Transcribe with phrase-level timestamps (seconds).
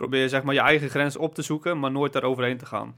[0.00, 2.94] probeer zeg maar je eigen grens op te zoeken, maar nooit daar overheen te gaan.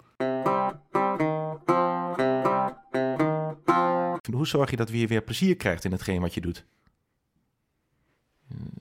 [4.33, 6.67] Hoe zorg je dat je weer plezier krijgt in hetgeen wat je doet?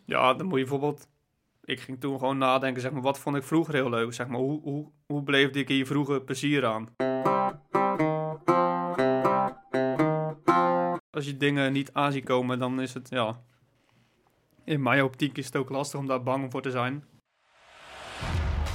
[0.06, 1.08] Ja, dan moet je bijvoorbeeld...
[1.64, 4.14] Ik ging toen gewoon nadenken, zeg maar, wat vond ik vroeger heel leuk?
[4.14, 6.88] Zeg maar, hoe, hoe, hoe beleefde ik hier vroeger plezier aan?
[11.10, 13.42] Als je dingen niet aan ziet komen, dan is het, ja...
[14.66, 17.10] In mijn optiek is het ook lastig om daar bang voor te zijn.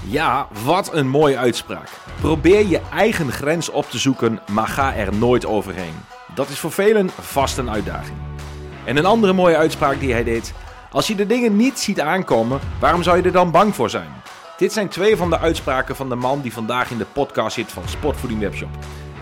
[0.09, 1.89] Ja, wat een mooie uitspraak.
[2.21, 5.95] Probeer je eigen grens op te zoeken, maar ga er nooit overheen.
[6.35, 8.17] Dat is voor velen vast een uitdaging.
[8.85, 10.53] En een andere mooie uitspraak die hij deed:
[10.91, 14.09] Als je de dingen niet ziet aankomen, waarom zou je er dan bang voor zijn?
[14.57, 17.73] Dit zijn twee van de uitspraken van de man die vandaag in de podcast zit
[17.73, 18.71] van Sportvoeding Webshop.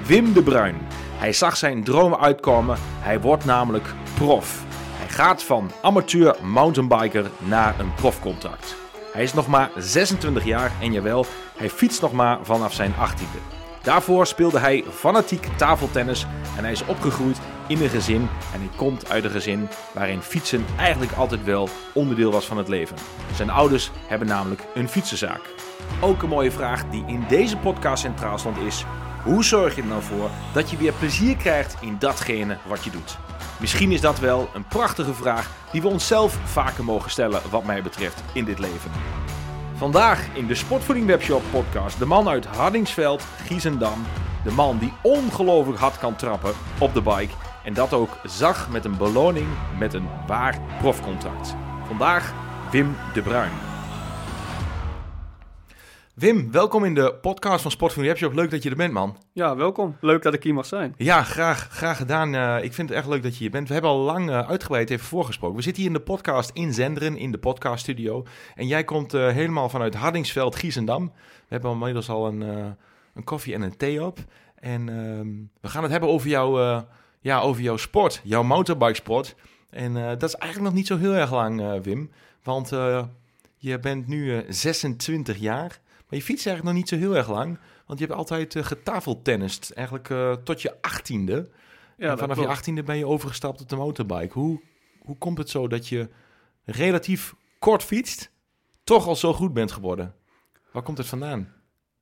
[0.06, 0.76] Wim de Bruin.
[1.16, 2.76] Hij zag zijn droom uitkomen.
[2.80, 4.64] Hij wordt namelijk prof.
[4.92, 8.83] Hij gaat van amateur mountainbiker naar een profcontract.
[9.14, 13.38] Hij is nog maar 26 jaar en jawel, hij fietst nog maar vanaf zijn 18e.
[13.82, 17.38] Daarvoor speelde hij fanatiek tafeltennis en hij is opgegroeid
[17.68, 22.32] in een gezin en hij komt uit een gezin waarin fietsen eigenlijk altijd wel onderdeel
[22.32, 22.96] was van het leven.
[23.34, 25.54] Zijn ouders hebben namelijk een fietsenzaak.
[26.00, 28.84] Ook een mooie vraag die in deze podcast centraal stond is:
[29.24, 32.90] hoe zorg je er nou voor dat je weer plezier krijgt in datgene wat je
[32.90, 33.18] doet?
[33.64, 37.82] Misschien is dat wel een prachtige vraag die we onszelf vaker mogen stellen wat mij
[37.82, 38.90] betreft in dit leven.
[39.76, 44.02] Vandaag in de Sportvoeding Webshop podcast de man uit Hardingsveld, Giesendam.
[44.44, 47.34] De man die ongelooflijk hard kan trappen op de bike.
[47.62, 49.48] En dat ook zag met een beloning
[49.78, 51.54] met een waar profcontract.
[51.86, 52.32] Vandaag
[52.70, 53.73] Wim de Bruin.
[56.14, 58.38] Wim, welkom in de podcast van Sportvoeding Webshop.
[58.38, 59.16] Leuk dat je er bent, man.
[59.32, 59.96] Ja, welkom.
[60.00, 60.94] Leuk dat ik hier mag zijn.
[60.96, 62.34] Ja, graag, graag gedaan.
[62.34, 63.66] Uh, ik vind het echt leuk dat je hier bent.
[63.66, 65.56] We hebben al lang uh, uitgebreid even voorgesproken.
[65.56, 68.24] We zitten hier in de podcast in Zenderen, in de podcaststudio.
[68.54, 71.04] En jij komt uh, helemaal vanuit Hardingsveld, Giesendam.
[71.14, 72.40] We hebben inmiddels al een,
[73.14, 74.18] een koffie en een thee op.
[74.54, 75.28] En ehm,
[75.60, 76.82] we gaan het hebben over, jou,
[77.20, 79.34] ja, over jouw sport, jouw motorbikesport.
[79.70, 82.10] En dat is eigenlijk nog niet zo heel erg lang, Wim.
[82.42, 82.68] Want
[83.56, 85.82] je bent nu 26 jaar.
[86.14, 87.58] Je fietst eigenlijk nog niet zo heel erg lang.
[87.86, 89.70] Want je hebt altijd uh, getafeltennist.
[89.70, 91.48] Eigenlijk uh, tot je achttiende.
[91.96, 94.38] Ja, en vanaf je achttiende ben je overgestapt op de motorbike.
[94.38, 94.60] Hoe,
[94.98, 96.08] hoe komt het zo dat je
[96.64, 98.30] relatief kort fietst,
[98.84, 100.14] toch al zo goed bent geworden?
[100.72, 101.52] Waar komt het vandaan?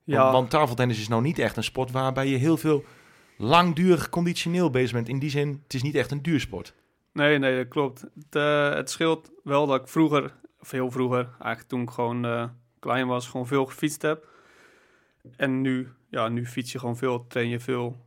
[0.04, 0.22] Ja.
[0.22, 2.84] Want, want tafeltennis is nou niet echt een sport waarbij je heel veel
[3.36, 5.08] langdurig conditioneel bezig bent.
[5.08, 6.74] In die zin, het is niet echt een duursport.
[7.12, 8.00] Nee, nee, dat klopt.
[8.00, 12.50] Het, uh, het scheelt wel dat ik vroeger, of heel vroeger, eigenlijk toen ik gewoon
[12.82, 14.28] klein was, gewoon veel gefietst heb.
[15.36, 18.06] En nu, ja, nu fiets je gewoon veel, train je veel.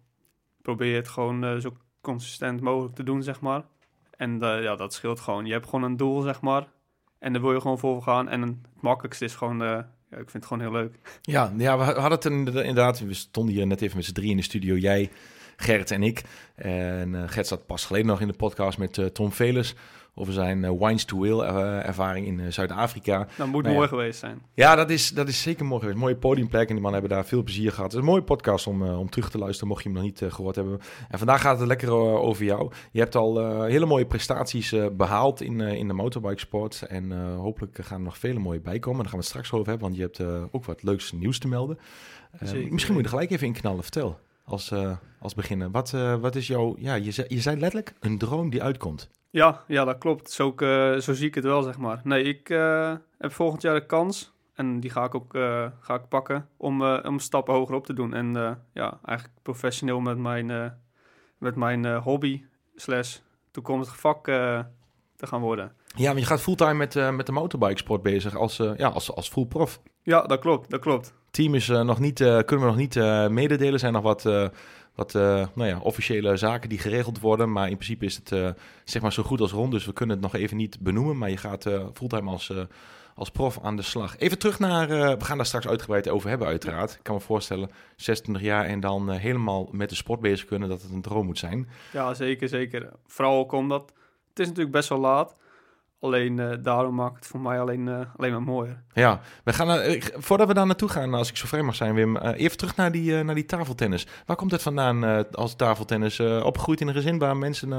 [0.62, 3.64] Probeer je het gewoon uh, zo consistent mogelijk te doen, zeg maar.
[4.18, 5.46] En uh, ja, dat scheelt gewoon.
[5.46, 6.68] Je hebt gewoon een doel, zeg maar.
[7.20, 8.30] En daar wil je gewoon voor gaan.
[8.30, 11.20] En het makkelijkste is gewoon, ja, ik vind het gewoon heel leuk.
[11.22, 14.38] Ja, ja we hadden het inderdaad, we stonden hier net even met z'n drie in
[14.38, 14.76] de studio.
[14.76, 15.12] Jij,
[15.56, 16.24] Gert en ik.
[16.56, 19.76] En Gert zat pas geleden nog in de podcast met Tom Velers
[20.18, 23.28] over zijn uh, Wines to Will uh, ervaring in uh, Zuid-Afrika.
[23.38, 24.42] Dat moet nou mooi geweest zijn.
[24.54, 26.00] Ja, dat is, dat is zeker mooi geweest.
[26.00, 27.84] Mooie podiumplek en die man hebben daar veel plezier gehad.
[27.84, 30.34] Het is een mooie podcast om, om terug te luisteren, mocht je hem nog niet
[30.34, 30.80] gehoord hebben.
[31.10, 32.72] En vandaag gaat het lekker over jou.
[32.92, 36.82] Je hebt al hele mooie prestaties behaald in, in de motorbikesport.
[36.82, 39.02] En hopelijk gaan er nog vele mooie bij komen.
[39.02, 41.48] Daar gaan we het straks over hebben, want je hebt ook wat leuks nieuws te
[41.48, 41.78] melden.
[42.40, 43.84] misschien moet je er gelijk even in knallen.
[43.84, 44.74] Vertel als,
[45.20, 45.72] als beginner.
[45.72, 49.10] Wat, wat is jouw, ja, je, je zei letterlijk een droom die uitkomt.
[49.36, 50.32] Ja, ja, dat klopt.
[50.32, 52.02] Zo, uh, zo zie ik het wel, zeg maar.
[52.04, 55.96] Nee, ik uh, heb volgend jaar de kans, en die ga ik ook uh, ga
[55.96, 58.14] ik pakken, om, om een stap hoger op te doen.
[58.14, 58.34] En
[58.74, 60.78] ja, eigenlijk professioneel met mijn,
[61.38, 62.44] met mijn hobby
[62.76, 63.18] slash
[63.52, 64.24] toekomstig vak
[65.16, 65.72] te gaan worden.
[65.96, 69.46] Ja, maar je gaat fulltime met, met de motorbikesport bezig als, ja, als, als full
[69.46, 69.82] prof.
[70.02, 71.14] Ja, dat klopt, dat klopt.
[71.32, 72.96] Team is nog niet, kunnen we nog niet
[73.30, 74.52] mededelen, zijn nog wat
[74.96, 75.22] wat uh,
[75.54, 77.52] nou ja, officiële zaken die geregeld worden.
[77.52, 78.50] Maar in principe is het uh,
[78.84, 79.72] zeg maar zo goed als rond.
[79.72, 81.18] Dus we kunnen het nog even niet benoemen.
[81.18, 82.54] Maar je gaat uh, fulltime als,
[83.16, 84.18] als prof aan de slag.
[84.18, 84.88] Even terug naar.
[85.18, 86.92] we gaan daar straks uitgebreid over hebben, uiteraard.
[86.92, 90.70] Ik kan me voorstellen, 26 jaar en dan helemaal met de sport bezig kunnen.
[90.70, 91.70] Dat het een droom moet zijn.
[91.94, 92.92] Ja, zeker, zeker.
[93.08, 93.94] Vooral ook omdat
[94.30, 95.36] het is natuurlijk best wel laat.
[96.06, 98.84] Alleen uh, daarom maakt het voor mij alleen, uh, alleen maar mooier.
[98.94, 101.96] Ja, we gaan, uh, voordat we daar naartoe gaan, als ik zo vrij mag zijn,
[101.96, 104.08] Wim, even terug naar die, naar die tafeltennis.
[104.26, 106.20] Waar komt het vandaan als tafeltennis?
[106.20, 107.72] opgegroeid in een gezin waar mensen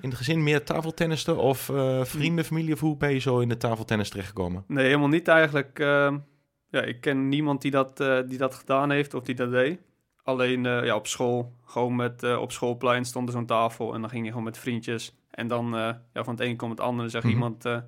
[0.00, 1.36] in het gezin meer tafeltennisten?
[1.36, 1.70] Of
[2.02, 4.64] vrienden, familie, of hoe ben je zo in de tafeltennis terechtgekomen?
[4.66, 5.78] Nee, helemaal niet eigenlijk.
[5.78, 6.18] Ehm,
[6.70, 7.96] ja, ik ken niemand die dat,
[8.28, 9.78] die dat gedaan heeft of die dat deed.
[10.22, 14.22] Alleen ja, op school, gewoon met, op schoolplein stond er zo'n tafel en dan ging
[14.22, 17.08] je gewoon met vriendjes en dan uh, ja, van het een komt het andere.
[17.08, 17.40] Zegt mm -hmm.
[17.40, 17.78] iemand, uh,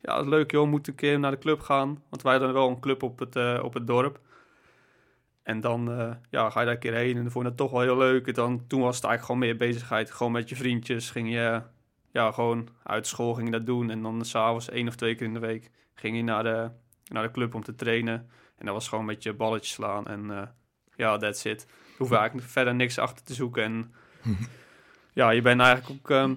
[0.00, 2.02] ja, dat leuk joh, moet een keer naar de club gaan.
[2.08, 4.20] Want wij hadden wel een club op het, eh, op het dorp.
[5.42, 7.58] En dan eh, ja, ga je daar een keer heen en dan vond je het
[7.58, 8.26] toch wel heel leuk.
[8.26, 10.10] En dan, toen was het eigenlijk gewoon meer bezigheid.
[10.10, 11.62] Gewoon met je vriendjes ging je
[12.10, 13.90] ja, gewoon uit school ging je dat doen.
[13.90, 16.70] En dan s'avonds één of twee keer in de week ging je naar de,
[17.04, 18.30] naar de club om te trainen.
[18.56, 20.42] En dat was gewoon met je balletjes slaan en eh,
[20.96, 21.66] ja, that's it.
[21.96, 23.62] Hoef eigenlijk verder niks achter te zoeken.
[23.62, 23.94] En
[25.12, 26.10] ja, je bent eigenlijk ook...
[26.10, 26.34] ehm,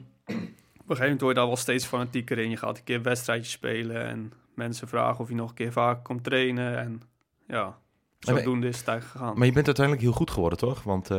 [0.92, 2.50] een gegeven moment word je daar wel steeds fanatieker in.
[2.50, 6.04] Je gaat een keer wedstrijdjes spelen en mensen vragen of je nog een keer vaak
[6.04, 6.78] komt trainen.
[6.78, 7.02] En
[7.48, 7.78] ja,
[8.20, 9.38] zodoende is het eigenlijk gegaan.
[9.38, 10.84] Maar je bent uiteindelijk heel goed geworden, toch?
[10.84, 11.18] Want, eh,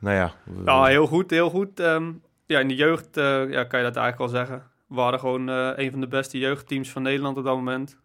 [0.00, 0.34] nou ja...
[0.64, 1.80] Ja, heel goed, heel goed.
[1.80, 2.12] Ehm,
[2.46, 4.70] ja, in de jeugd eh, ja, kan je dat eigenlijk wel zeggen.
[4.88, 7.98] We waren gewoon eh, een van de beste jeugdteams van Nederland op dat moment.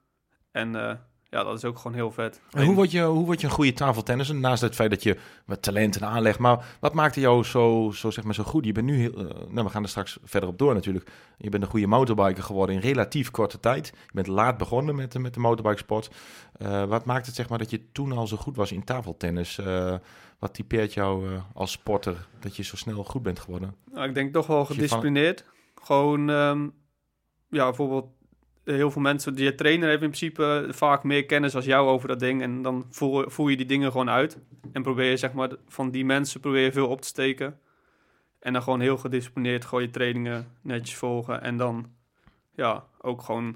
[0.52, 0.96] En eh,
[1.32, 2.42] ja, dat is ook gewoon heel vet.
[2.52, 4.36] En hoe word, je, hoe word je een goede tafeltennisser?
[4.36, 6.40] Naast het feit dat je wat talent en aanleg...
[6.40, 8.66] Maar wat maakte jou zo, zo, zeg maar, zo goed?
[8.66, 8.96] Je bent nu...
[9.00, 11.10] Heel, eh, nou, we gaan er straks verder op door natuurlijk.
[11.38, 13.88] Je bent een goede motorbiker geworden in relatief korte tijd.
[13.88, 16.10] Je bent laat begonnen met, de- met de motorbikesport.
[16.58, 19.58] Eh, wat maakt het zeg maar, dat je toen al zo goed was in tafeltennis?
[19.58, 19.96] Eh,
[20.40, 23.76] wat typeert jou als sporter dat je zo snel goed bent geworden?
[23.92, 25.46] Nou, ik denk toch wel van- gedisciplineerd.
[25.84, 26.62] Gewoon, ehm,
[27.50, 28.08] ja, bijvoorbeeld
[28.76, 32.20] heel veel mensen, die trainer heeft in principe vaak meer kennis als jou over dat
[32.20, 32.42] ding.
[32.42, 34.40] En dan voel, voel je die dingen gewoon uit.
[34.72, 37.60] En probeer je, zeg maar, van die mensen probeer je veel op te steken.
[38.40, 41.42] En dan gewoon heel gedisciplineerd gewoon je trainingen netjes volgen.
[41.42, 41.86] En dan,
[42.56, 43.56] ja, ook gewoon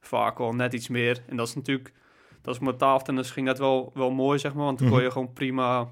[0.00, 1.22] vaak wel net iets meer.
[1.28, 1.92] En dat is natuurlijk,
[2.42, 4.64] dat is met tafeltennis ging dat wel, wel mooi, zeg maar.
[4.64, 5.06] Want dan kon Mhm.
[5.06, 5.88] je gewoon prima,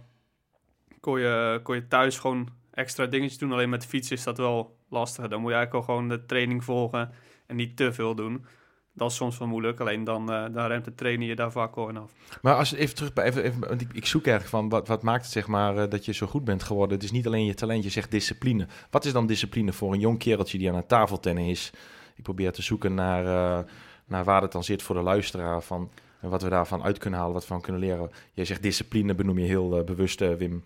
[1.01, 3.53] kon je, kon je thuis gewoon extra dingetjes doen.
[3.53, 5.29] Alleen met fietsen is dat wel lastig.
[5.29, 7.11] Dan moet je eigenlijk al gewoon de training volgen
[7.51, 8.45] en niet te veel doen.
[8.93, 9.81] Dat is soms wel moeilijk.
[9.81, 12.13] Alleen dan, eh dan remt de trainer je daar vaak in af.
[12.43, 15.47] Maar als even terug even, even ik, zoek eigenlijk van wat, wat maakt het zeg
[15.47, 16.95] maar eh, dat je zo goed bent geworden.
[16.95, 18.67] Het is niet alleen je talent, je zegt discipline.
[18.91, 21.73] Wat is dan discipline voor een jong kereltje die aan het tafeltennis is?
[22.17, 23.65] Ik probeer te zoeken naar, eh,
[24.07, 27.19] naar waar het dan zit voor de luisteraar van en wat we daarvan uit kunnen
[27.19, 28.11] halen, wat we van kunnen leren.
[28.33, 30.63] Jij zegt discipline, benoem je heel bewust, Wim.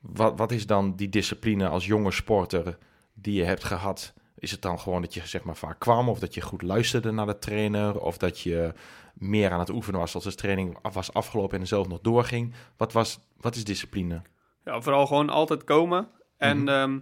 [0.00, 2.78] Wat, wat is dan die discipline als jonge sporter
[3.14, 4.14] die je hebt gehad?
[4.38, 7.10] Is het dan gewoon dat je zeg maar vaak kwam of dat je goed luisterde
[7.10, 8.72] naar de trainer of dat je
[9.14, 12.54] meer aan het oefenen was als de training was afgelopen en zelf nog doorging?
[12.76, 14.22] Wat, was, wat is discipline?
[14.64, 16.08] Ja, vooral gewoon altijd komen.
[16.38, 16.68] En Mhm.
[16.68, 16.98] ehm,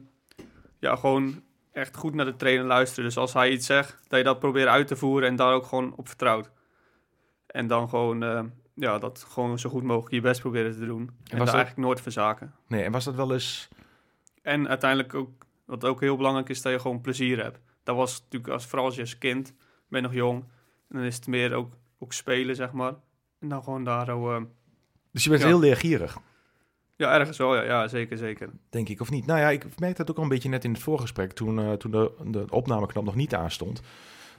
[0.78, 1.42] ja, gewoon
[1.72, 3.04] echt goed naar de trainer luisteren.
[3.04, 5.64] Dus als hij iets zegt, dat je dat probeert uit te voeren en daar ook
[5.66, 6.50] gewoon op vertrouwt.
[7.46, 11.00] En dan gewoon, ehm, ja, dat gewoon zo goed mogelijk je best proberen te doen.
[11.00, 12.54] En, was daar dat- eigenlijk nooit verzaken.
[12.68, 13.68] Nee, en was dat wel eens...
[14.42, 17.60] En uiteindelijk ook, wat ook heel belangrijk is, dat je gewoon plezier hebt.
[17.82, 19.54] Dat was natuurlijk, als, vooral als je als kind,
[19.88, 20.42] ben je nog jong.
[20.88, 22.94] En dan is het meer ook, ook spelen, zeg maar.
[23.40, 24.44] En dan gewoon daar, ehm,
[25.10, 25.48] Dus je bent Ja.
[25.48, 26.18] heel leergierig,
[26.96, 28.50] ja, ergens wel, ja, ja zeker, zeker.
[28.70, 29.26] denk ik, of niet?
[29.26, 31.72] Nou ja, ik merkte dat ook al een beetje net in het voorgesprek, toen, eh,
[31.72, 33.80] toen de, de opnameknop nog niet aanstond.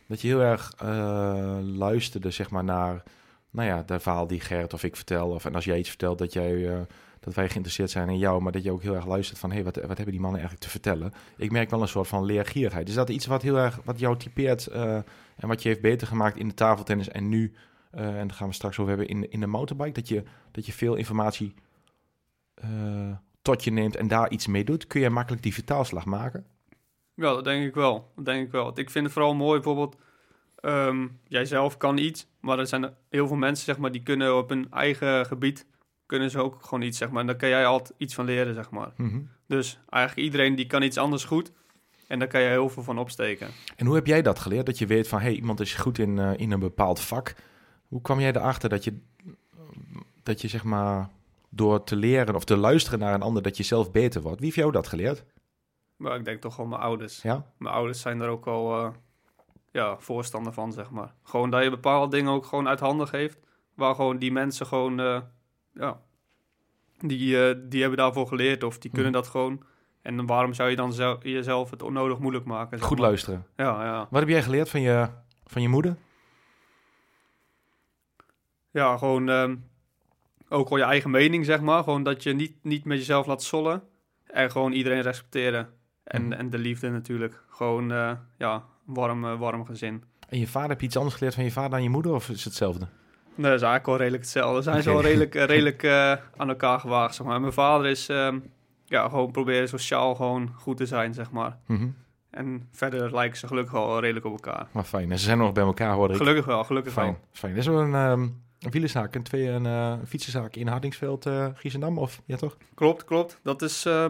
[0.08, 3.04] Dat je heel erg eh, luisterde, zeg maar, naar
[3.50, 5.30] nou ja, de verhaal die Gert of ik vertel.
[5.30, 6.86] Of, en als jij iets vertelt, dat, jij,
[7.26, 9.56] dat wij geïnteresseerd zijn in jou, maar dat je ook heel erg luistert van, hé,
[9.56, 11.14] hey, wat, wat hebben die mannen eigenlijk te vertellen?
[11.38, 12.90] Ik merk wel een soort van leergierigheid.
[12.90, 14.96] Is dat iets wat heel erg, wat jou typeert eh,
[15.36, 17.54] en wat je heeft beter gemaakt in de tafeltennis en nu,
[17.92, 19.92] eh, en daar gaan we straks over hebben, in, in de motorbike?
[19.92, 21.54] Dat je, dat je veel informatie
[22.54, 22.70] eh,
[23.42, 24.88] tot je neemt en daar iets mee doet?
[24.88, 26.46] Kun je makkelijk die vertaalslag maken?
[27.14, 28.12] Ja, dat denk ik wel.
[28.16, 28.80] Dat denk ik wel.
[28.80, 29.98] Ik vind het vooral mooi, bijvoorbeeld,
[30.56, 34.38] ehm jij zelf kan iets, maar er zijn heel veel mensen, zeg maar, die kunnen
[34.38, 35.66] op hun eigen gebied,
[36.06, 37.22] kunnen ze ook gewoon iets, zeg maar.
[37.22, 38.94] En daar kan jij altijd iets van leren, zeg maar.
[38.98, 39.22] Mhm.
[39.48, 41.52] Dus eigenlijk iedereen die kan iets anders goed,
[42.08, 43.48] en daar kan je heel veel van opsteken.
[43.76, 44.66] En hoe heb jij dat geleerd?
[44.66, 47.36] Dat je weet van, hey, iemand is goed in, eh, in een bepaald vak.
[47.88, 48.98] Hoe kwam jij erachter dat je,
[50.24, 51.10] dat je zeg maar,
[51.50, 54.38] door te leren of te luisteren naar een ander, dat je zelf beter wordt?
[54.38, 55.26] Wie heeft jou dat geleerd?
[55.96, 57.22] Maar ik denk toch wel mijn ouders.
[57.22, 57.46] Ja?
[57.58, 58.90] Mijn ouders zijn er ook wel eh,
[59.72, 61.14] ja, voorstander van, zeg maar.
[61.24, 63.40] Gewoon dat je bepaalde dingen ook gewoon uit handen geeft,
[63.74, 65.22] waar gewoon die mensen gewoon, eh,
[65.76, 66.00] ja,
[67.00, 69.22] die, eh, die hebben daarvoor geleerd of die kunnen Mhm.
[69.22, 69.64] dat gewoon.
[70.02, 72.78] En waarom zou je dan zel- jezelf het onnodig moeilijk maken?
[72.78, 73.08] zeg Goed maar.
[73.08, 73.46] luisteren.
[73.56, 74.08] Ja, ja.
[74.10, 75.08] Wat heb jij geleerd van je,
[75.46, 75.96] van je moeder?
[78.72, 79.56] ja, gewoon ehm,
[80.50, 81.84] ook wel je eigen mening, zeg maar.
[81.84, 83.84] Gewoon dat je niet, niet met jezelf laat sollen
[84.26, 85.74] en gewoon iedereen respecteren.
[86.04, 86.32] En, Mhm.
[86.32, 87.44] en de liefde natuurlijk.
[87.50, 90.04] Gewoon, eh, ja, warm, eh, warm gezin.
[90.30, 92.24] En je vader, heb je iets anders geleerd van je vader dan je moeder of
[92.30, 92.88] is het hetzelfde?
[93.36, 94.62] Nee, dat is eigenlijk wel redelijk hetzelfde.
[94.62, 97.40] Zijn ze wel redelijk, eh, redelijk eh, aan elkaar gewaagd, zeg maar.
[97.42, 98.40] Mijn vader is, ehm,
[98.86, 101.58] ja, gewoon proberen sociaal gewoon goed te zijn, zeg maar.
[101.66, 101.88] Mhm.
[102.30, 104.68] En verder lijken ze gelukkig wel redelijk op elkaar.
[104.72, 105.12] Maar fijn.
[105.12, 106.20] En ze zijn nog bij elkaar, hoorde ik.
[106.20, 107.20] Gelukkig wel, gelukkig Fijn, wel.
[107.32, 107.54] fijn.
[107.54, 108.28] Dat is wel een, ehm
[108.74, 112.58] een een, twee, een eh, fietsenzaak in Hardingsveld, eh Giesendam, of ja toch?
[112.76, 113.40] Klopt, klopt.
[113.44, 114.06] Dat is eh,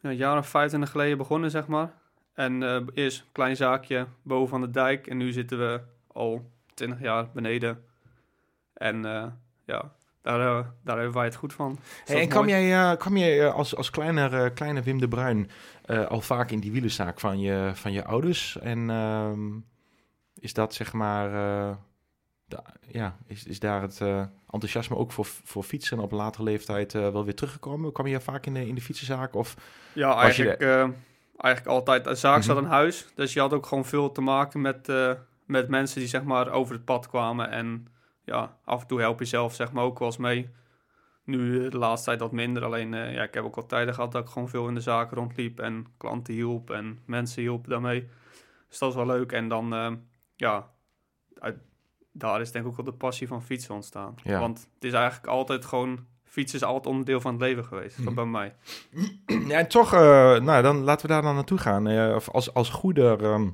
[0.00, 1.92] een jaar of 25 geleden begonnen, zeg maar.
[2.34, 5.06] En eh, eerst een klein zaakje boven aan de dijk.
[5.06, 7.84] En nu zitten we al 20 jaar beneden.
[8.76, 9.24] En eh,
[9.64, 9.92] ja,
[10.22, 11.78] daar, eh, daar hebben wij het goed van.
[12.04, 14.98] Hey, en is kwam jij, eh, kwam jij eh, als, als kleiner, eh, kleine Wim
[15.00, 15.50] de Bruin
[15.84, 18.58] eh, al vaak in die wielenzaak van je, van je ouders?
[18.58, 19.48] En ehm,
[20.34, 21.26] is dat zeg maar,
[21.68, 21.76] eh,
[22.46, 26.44] da- ja, is, is daar het eh, enthousiasme ook voor, voor fietsen op een latere
[26.44, 27.92] leeftijd eh, wel weer teruggekomen?
[27.92, 29.34] Kwam je vaak in de, in de fietsenzaak?
[29.34, 29.54] Of,
[29.92, 30.88] Ja, eigenlijk, eh,
[31.36, 32.04] eigenlijk altijd.
[32.04, 32.64] De zaak zat Mhm.
[32.64, 35.10] in huis, dus je had ook gewoon veel te maken met, eh,
[35.44, 37.50] met mensen die zeg maar over het pad kwamen.
[37.50, 37.86] En
[38.26, 40.50] ja, af en toe help je zelf zeg maar ook wel eens mee.
[41.24, 43.94] Nu eh, de laatste tijd wat minder, alleen eh, ja, ik heb ook wel tijden
[43.94, 47.68] gehad dat ik gewoon veel in de zaak rondliep en klanten hielp en mensen hielp
[47.68, 48.08] daarmee.
[48.68, 49.32] Dus dat is wel leuk.
[49.32, 49.92] En dan, eh,
[50.36, 50.70] ja,
[51.38, 51.56] uit,
[52.12, 54.14] daar is denk ik ook wel de passie van fietsen ontstaan.
[54.22, 54.40] Ja.
[54.40, 58.14] Want het is eigenlijk altijd gewoon, fietsen is altijd onderdeel van het leven geweest, Mhm.
[58.14, 58.54] bij mij.
[59.48, 62.14] ja, en toch, nou dan laten we daar dan naartoe gaan.
[62.14, 63.48] Of als, als goede ehm,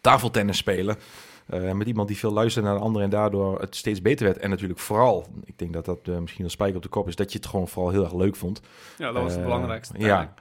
[0.00, 0.96] tafeltennis spelen.
[1.48, 4.38] Eh, met iemand die veel luistert naar de ander en daardoor het steeds beter werd.
[4.38, 7.16] En natuurlijk vooral, ik denk dat dat eh, misschien een spijker op de kop is,
[7.16, 8.60] dat je het gewoon vooral heel erg leuk vond.
[8.98, 9.98] Ja, dat was het Eh, belangrijkste.
[9.98, 10.34] Ja,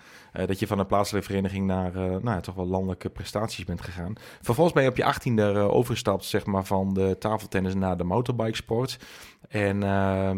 [0.45, 4.13] dat je van een plaatselijke vereniging naar nou, ja, toch wel landelijke prestaties bent gegaan.
[4.41, 8.03] Vervolgens ben je op je achttiende uh, overgestapt zeg maar, van de tafeltennis naar de
[8.03, 8.99] motorbikesport.
[9.49, 9.79] En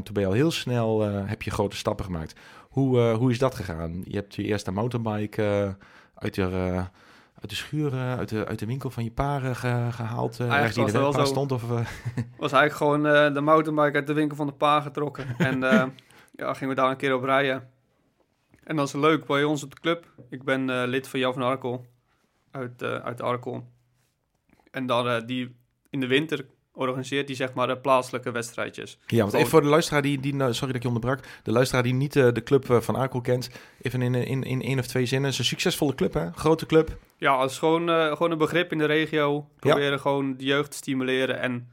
[0.03, 2.39] toen ben je al heel snel, heb je grote stappen gemaakt.
[2.69, 4.01] Hoe, hoe is dat gegaan?
[4.03, 5.77] Je hebt je eerste motorbike
[6.15, 6.83] uit, je,
[7.41, 10.39] uit de schuur, eh, uit, de, uit de winkel van je pa eh, ge- gehaald.
[10.39, 11.25] Uh, in de was wel zo.
[11.25, 11.51] stond?
[11.51, 11.69] Of, eh,
[12.37, 15.25] was eigenlijk gewoon eh, de mountainbike uit de winkel van de pa getrokken.
[15.37, 15.85] en eh,
[16.35, 17.69] ja, gingen we daar een keer op rijden.
[18.63, 20.05] En dat is leuk bij ons op de club.
[20.29, 21.85] Ik ben eh, lid van Jan van Arkel
[22.51, 23.67] uit, eh, uit Arkel.
[24.71, 25.55] En dan eh, die
[25.89, 28.99] in de winter organiseert die zeg maar de plaatselijke wedstrijdjes.
[29.07, 31.51] Ja, want even voor de luisteraar die, die nou, sorry dat ik je onderbrak, de
[31.51, 33.49] luisteraar die niet eh, de club eh, van Arkel kent,
[33.81, 35.29] even in, in, in één of twee zinnen.
[35.29, 36.31] Het is een succesvolle club, hè?
[36.31, 36.97] Grote club.
[37.17, 39.47] Ja, het is gewoon, eh, gewoon een begrip in de regio.
[39.59, 41.39] Proberen gewoon de jeugd te stimuleren.
[41.39, 41.69] En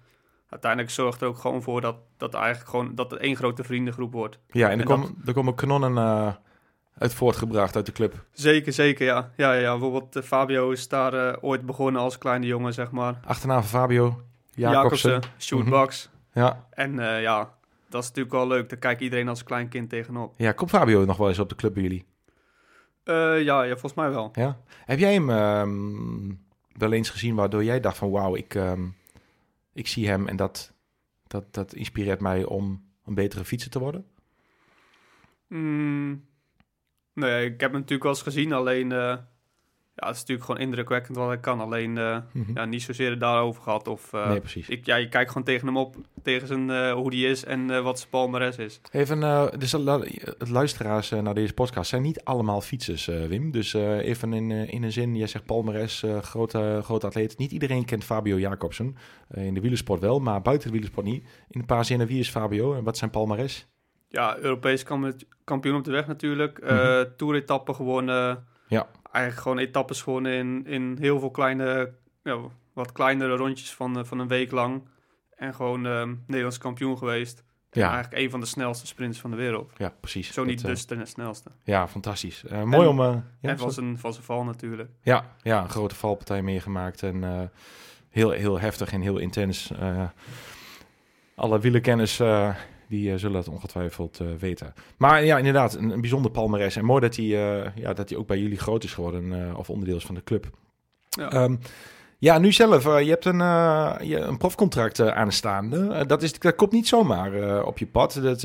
[0.49, 4.13] uiteindelijk zorgt er ook gewoon voor dat, dat eigenlijk gewoon dat er één grote vriendengroep
[4.13, 4.39] wordt.
[4.51, 5.97] Ja, en er, er komen kanonnen
[6.99, 8.15] uit voortgebracht uit de club.
[8.33, 9.33] Zeker, zeker, ja.
[9.37, 9.71] Ja, ja, ja.
[9.71, 13.21] bijvoorbeeld Fabio is daar ooit begonnen als kleine jongen, zeg maar.
[13.25, 14.21] Achternaam van Fabio,
[14.57, 15.11] Jacobsen.
[15.11, 15.71] Jacobsen, Sjoerd Mhm.
[15.73, 16.11] Baks.
[16.33, 16.67] Ja.
[16.71, 17.55] En eh, ja,
[17.89, 18.69] dat is natuurlijk wel leuk.
[18.69, 20.35] Daar kijkt iedereen als klein kind tegenop.
[20.37, 22.05] ja, komt Fabio nog wel eens op de club bij jullie?
[23.05, 24.31] Eh, ja, ja, volgens mij wel.
[24.35, 24.59] Ja.
[24.85, 26.35] Heb jij hem ehm,
[26.73, 28.85] wel eens gezien waardoor jij dacht van wauw, ik, ehm,
[29.73, 30.73] ik zie hem en dat,
[31.27, 34.07] dat, dat inspireert mij om een betere fietser te worden?
[35.49, 36.25] Mm,
[37.13, 38.53] nee, ik heb hem natuurlijk wel eens gezien.
[38.53, 39.17] Alleen, eh,
[39.97, 41.61] ja, het is natuurlijk gewoon indrukwekkend wat hij kan.
[41.61, 42.51] Alleen, eh, Mhm.
[42.55, 43.89] ja, niet zozeer het daarover gehad.
[43.89, 44.69] Of, eh, nee, precies.
[44.69, 47.83] ik, ja, je kijkt gewoon tegen hem op, tegen zijn, eh, hoe die is en
[47.83, 48.81] wat zijn palmares is.
[48.91, 49.21] Even,
[49.59, 49.73] dus
[50.39, 53.51] het luisteraars naar deze podcast zijn niet allemaal fietsers, Wim.
[53.51, 57.39] Dus even in, in een zin, jij zegt Palmares, grote, grote atleet.
[57.39, 58.97] Niet iedereen kent Fabio Jacobsen.
[59.35, 61.25] In de wielersport wel, maar buiten de wielersport niet.
[61.51, 63.67] In een paar zinnen, wie is Fabio en wat zijn Palmares?
[64.09, 66.59] Ja, Europees kamp- kampioen op de weg natuurlijk.
[66.59, 68.45] Eh Tour-etappen gewonnen.
[68.69, 68.87] Ja.
[69.13, 71.93] Eigenlijk gewoon etappes gewonnen in, in heel veel kleine,
[72.23, 72.39] ja,
[72.73, 74.89] wat kleinere rondjes van, eh, van een week lang.
[75.37, 77.45] En gewoon eh, Nederlands kampioen geweest.
[77.71, 77.91] En Ja.
[77.93, 79.73] eigenlijk een van de snelste sprints van de wereld.
[79.77, 80.33] Ja, precies.
[80.33, 81.51] Zo niet Dat, eh, dus de snelste.
[81.65, 82.45] Ja, fantastisch.
[82.45, 83.01] Eh, mooi om...
[83.01, 84.91] eh, ja, en van zijn, van zijn val natuurlijk.
[85.03, 87.51] ja, ja, een grote valpartij meegemaakt en
[88.11, 89.73] heel, heel heftig en heel intens.
[91.35, 92.55] Alle wielerkenners eh,
[92.89, 94.75] die eh, zullen het ongetwijfeld eh, weten.
[94.97, 96.77] Maar ja, inderdaad, een, een bijzonder palmares.
[96.77, 99.71] En mooi dat hij, eh, ja, dat hij ook bij jullie groot is geworden of
[99.71, 100.51] onderdeel is van de club.
[101.09, 101.31] Ja.
[101.31, 101.57] Ehm,
[102.19, 102.85] ja, nu zelf.
[102.85, 103.39] je hebt een,
[104.09, 106.07] je, een profcontract aanstaande.
[106.07, 108.21] Dat, is, dat komt niet zomaar op je pad.
[108.23, 108.41] Dat,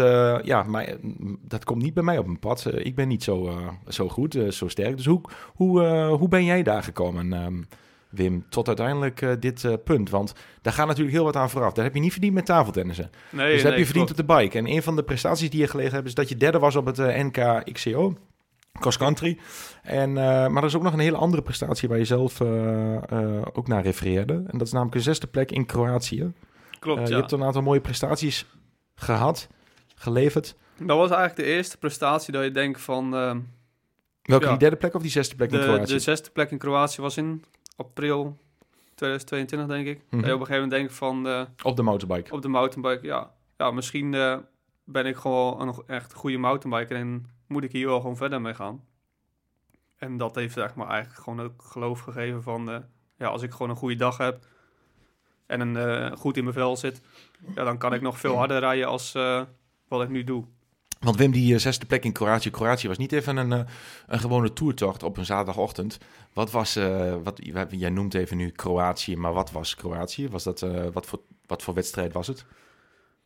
[0.46, 0.96] ja, maar,
[1.42, 2.66] dat komt niet bij mij op mijn pad.
[2.74, 4.98] Ik ben niet zo, zo goed, zo sterk.
[4.98, 5.22] Dus hoe,
[5.54, 7.62] hoe, hoe ben jij daar gekomen, ehm,
[8.12, 10.10] Wim, tot uiteindelijk eh, dit eh, punt?
[10.10, 11.74] Want daar gaat natuurlijk heel wat aan vooraf.
[11.74, 13.10] Dat heb je niet verdiend met tafeltennissen.
[13.30, 14.22] Nee, dus heb nee, je verdiend klopt.
[14.22, 14.58] op de bike.
[14.58, 16.08] En een van de prestaties die je gelegen hebt...
[16.08, 18.18] is dat je derde was op het eh, NK XCO.
[18.80, 19.38] Cross country.
[19.84, 22.42] En, maar er is ook nog een hele andere prestatie waar je zelf
[23.54, 24.34] ook naar refereerde.
[24.34, 26.32] En dat is namelijk een zesde plek in Kroatië.
[26.80, 27.08] Klopt, ja.
[27.08, 28.46] Je hebt een aantal mooie prestaties
[28.96, 29.48] gehad,
[29.96, 30.56] geleverd.
[30.78, 33.14] Dat was eigenlijk de eerste prestatie dat je denkt van...
[34.22, 34.50] Welke, Ja.
[34.52, 35.94] die derde plek of die zesde plek in Kroatië?
[35.94, 37.44] de zesde plek in Kroatië was in
[37.86, 38.38] april
[38.96, 40.02] 2022, denk ik.
[40.10, 40.16] Mhm.
[40.26, 41.28] Je op een gegeven moment denkt van...
[41.28, 42.32] eh, Op de motorbike.
[42.34, 44.38] op de mountainbike, ja, ja misschien eh,
[44.84, 48.54] ben ik gewoon een echt goede mountainbiker en moet ik hier wel gewoon verder mee
[48.54, 48.84] gaan.
[49.98, 52.78] En dat heeft zeg maar eigenlijk gewoon ook geloof gegeven van, eh,
[53.18, 54.46] ja, als ik gewoon een goede dag heb
[55.46, 57.02] en een, goed in mijn vel zit,
[57.56, 59.12] ja, dan kan ik nog veel harder rijden als
[59.88, 60.46] wat ik nu doe.
[61.02, 62.50] Want Wim, die eh, zesde plek in Kroatië.
[62.50, 63.60] Kroatië was niet even een, eh,
[64.08, 65.98] een gewone toertocht op een zaterdagochtend.
[66.34, 67.40] Wat was, eh, wat,
[67.70, 70.30] jij noemt even nu Kroatië, maar wat was Kroatië?
[70.30, 72.46] Was dat, wat, voor, wat voor wedstrijd was het?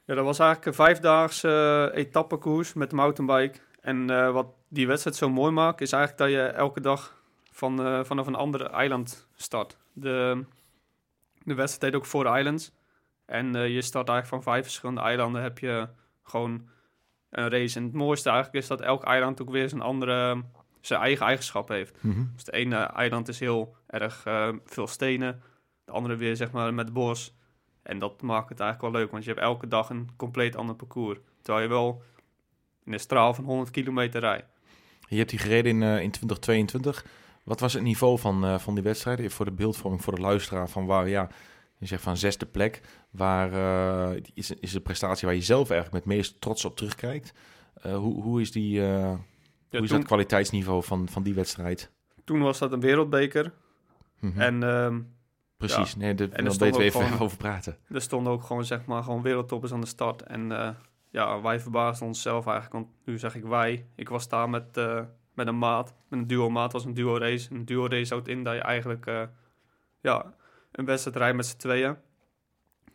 [0.05, 3.60] Ja, dat was eigenlijk een vijfdaagse uh, etappekoers met de mountainbike.
[3.82, 8.27] En wat die wedstrijd zo mooi maakt, is eigenlijk dat je elke dag van, vanaf
[8.27, 9.77] een ander eiland start.
[9.94, 10.44] De,
[11.44, 12.72] de wedstrijd ook Four Islands.
[13.25, 15.88] En je start eigenlijk van vijf verschillende eilanden, heb je
[16.24, 16.67] gewoon
[17.39, 17.77] een race.
[17.77, 20.44] En het mooiste eigenlijk is dat elk eiland ook weer zijn andere,
[20.82, 22.04] zijn eigen eigenschap heeft.
[22.04, 22.24] Mhm.
[22.34, 24.24] Dus de ene eiland is heel erg
[24.65, 25.42] veel stenen,
[25.86, 27.36] de andere weer zeg maar met bos.
[27.84, 30.75] En dat maakt het eigenlijk wel leuk, want je hebt elke dag een compleet ander
[30.75, 31.20] parcours.
[31.42, 32.01] Terwijl je wel
[32.86, 34.46] in een straal van 100 kilometer rijdt.
[35.08, 37.06] Je hebt die gereden in, uh, in 2022.
[37.44, 39.20] Wat was het niveau van, uh, van die wedstrijd?
[39.20, 41.27] Even voor de beeldvorming, voor de luisteraar, van waar, ja,
[41.77, 42.82] je zegt van zesde plek.
[43.10, 47.34] Waar uh, is, is de prestatie waar je zelf eigenlijk met meest trots op terugkijkt?
[47.82, 49.10] hoe, hoe is, die, ja,
[49.70, 51.91] hoe is toen, dat kwaliteitsniveau van, van die wedstrijd?
[52.24, 53.53] Toen was dat een wereldbeker.
[54.20, 54.25] Mhm.
[54.25, 54.41] Mm -hmm.
[54.41, 54.63] En
[55.58, 55.98] Precies, ja.
[55.98, 57.77] nee, daar weten we even gewoon- over praten.
[57.89, 60.22] Er stonden ook gewoon, zeg maar, gewoon wereldtoppers aan de start.
[60.22, 60.70] En eh,
[61.10, 62.74] ja, wij verbaasden onszelf eigenlijk.
[62.74, 63.86] Want nu zeg ik wij.
[63.96, 65.01] Ik was daar met, eh,
[65.34, 65.94] met een maat.
[66.08, 66.72] Met een duo maat.
[66.72, 67.53] was een duo race.
[67.53, 69.24] Een duo race houdt in dat je eigenlijk eh,
[70.01, 70.34] ja,
[70.75, 71.96] een wedstrijd rijdt met z'n tweeën.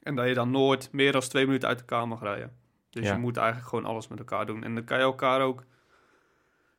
[0.02, 2.52] En dat je dan nooit meer dan twee minuten uit elkaar mag rijden.
[2.90, 3.12] Dus Ja.
[3.12, 4.64] je moet eigenlijk gewoon alles met elkaar doen.
[4.64, 5.64] En dan kan je elkaar ook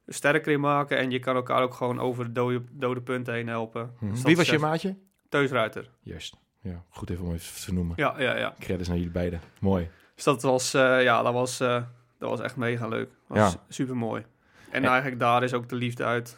[0.07, 0.97] sterker in maken.
[0.97, 3.93] En je kan elkaar ook gewoon over de dode, dode punten heen helpen.
[3.95, 4.05] Mhm.
[4.09, 4.95] Dus dat Wie was je maatje?
[5.29, 5.89] Teusruiter.
[6.01, 6.37] Juist.
[6.61, 7.93] Ja, goed even om even te noemen.
[7.97, 8.55] Ja, ja, ja.
[8.59, 9.41] Credits naar jullie beiden.
[9.59, 9.89] Mooi.
[10.15, 11.83] Dus dat was, eh, ja, dat was, eh,
[12.17, 13.09] dat was echt mega leuk.
[13.27, 13.59] was Ja.
[13.69, 14.21] super mooi.
[14.69, 16.37] En En- eigenlijk daar is ook de liefde uit,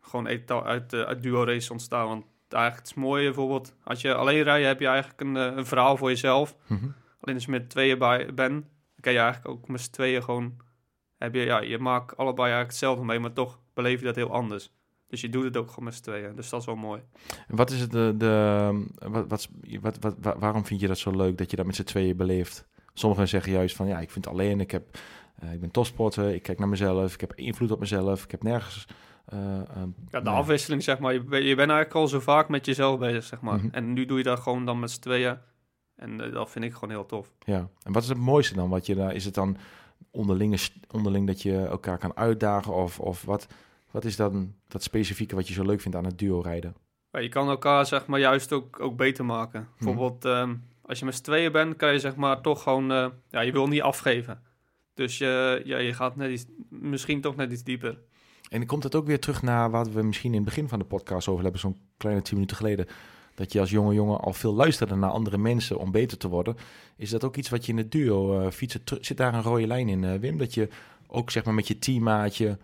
[0.00, 2.06] gewoon uit, eh, uit duo race ontstaan.
[2.08, 5.56] Want eigenlijk het is mooi bijvoorbeeld, als je alleen rijdt, heb je eigenlijk een, eh,
[5.56, 6.56] een verhaal voor jezelf.
[6.66, 6.84] Mhm.
[7.20, 10.22] Alleen als je met tweeën bij bent, dan kan je eigenlijk ook met z'n tweeën
[10.22, 10.56] gewoon,
[11.18, 14.32] heb je, ja, je maakt allebei eigenlijk hetzelfde mee, maar toch beleef je dat heel
[14.32, 14.70] anders.
[15.08, 16.36] Dus je doet het ook gewoon met z'n tweeën.
[16.36, 17.02] Dus dat is wel mooi.
[17.48, 19.48] En Wat is het, de, de, wat, wat,
[19.80, 22.16] wat, wat, wa- waarom vind je dat zo leuk dat je dat met z'n tweeën
[22.16, 22.68] beleeft?
[22.94, 24.98] Sommigen zeggen juist van ja, ik vind het alleen, ik, heb,
[25.38, 28.42] eh, ik ben topsporter, ik kijk naar mezelf, ik heb invloed op mezelf, ik heb
[28.42, 28.86] nergens...
[29.30, 29.64] eh, eh,
[30.10, 30.34] Ja, de nee.
[30.38, 31.12] afwisseling, zeg maar.
[31.12, 33.56] Je, ben- je bent eigenlijk al zo vaak met jezelf bezig, zeg maar.
[33.58, 33.68] Mhm.
[33.72, 35.38] En nu doe je dat gewoon dan met z'n tweeën.
[35.96, 37.32] En eh, dat vind ik gewoon heel tof.
[37.44, 38.68] Ja, en wat is het mooiste dan?
[38.68, 39.56] Wat je daar, is het dan
[40.10, 42.74] onderling, onderling dat je elkaar kan uitdagen?
[42.74, 43.46] Of, of wat,
[43.90, 46.74] wat is dan dat specifieke wat je zo leuk vindt aan het duo rijden?
[47.10, 49.60] Maar je kan elkaar, zeg maar, juist ook, ook beter maken.
[49.60, 49.84] Mhm.
[49.84, 52.92] Bijvoorbeeld, ehm, als je met z'n tweeën bent, kan je zeg maar toch gewoon...
[52.92, 54.42] eh, ja, je wil niet afgeven.
[54.94, 57.98] Dus je, ja, je gaat net iets, misschien toch net iets dieper.
[58.50, 60.84] En komt het ook weer terug naar wat we misschien in het begin van de
[60.84, 62.86] podcast over hebben, zo'n kleine tien minuten geleden.
[63.34, 66.56] Dat je als jonge jongen al veel luisterde naar andere mensen om beter te worden.
[66.96, 69.66] Is dat ook iets wat je in het duo eh, fietsen, zit daar een rode
[69.66, 70.38] lijn in, eh, Wim?
[70.38, 70.68] Dat je
[71.06, 72.58] ook zeg maar met je teammaatje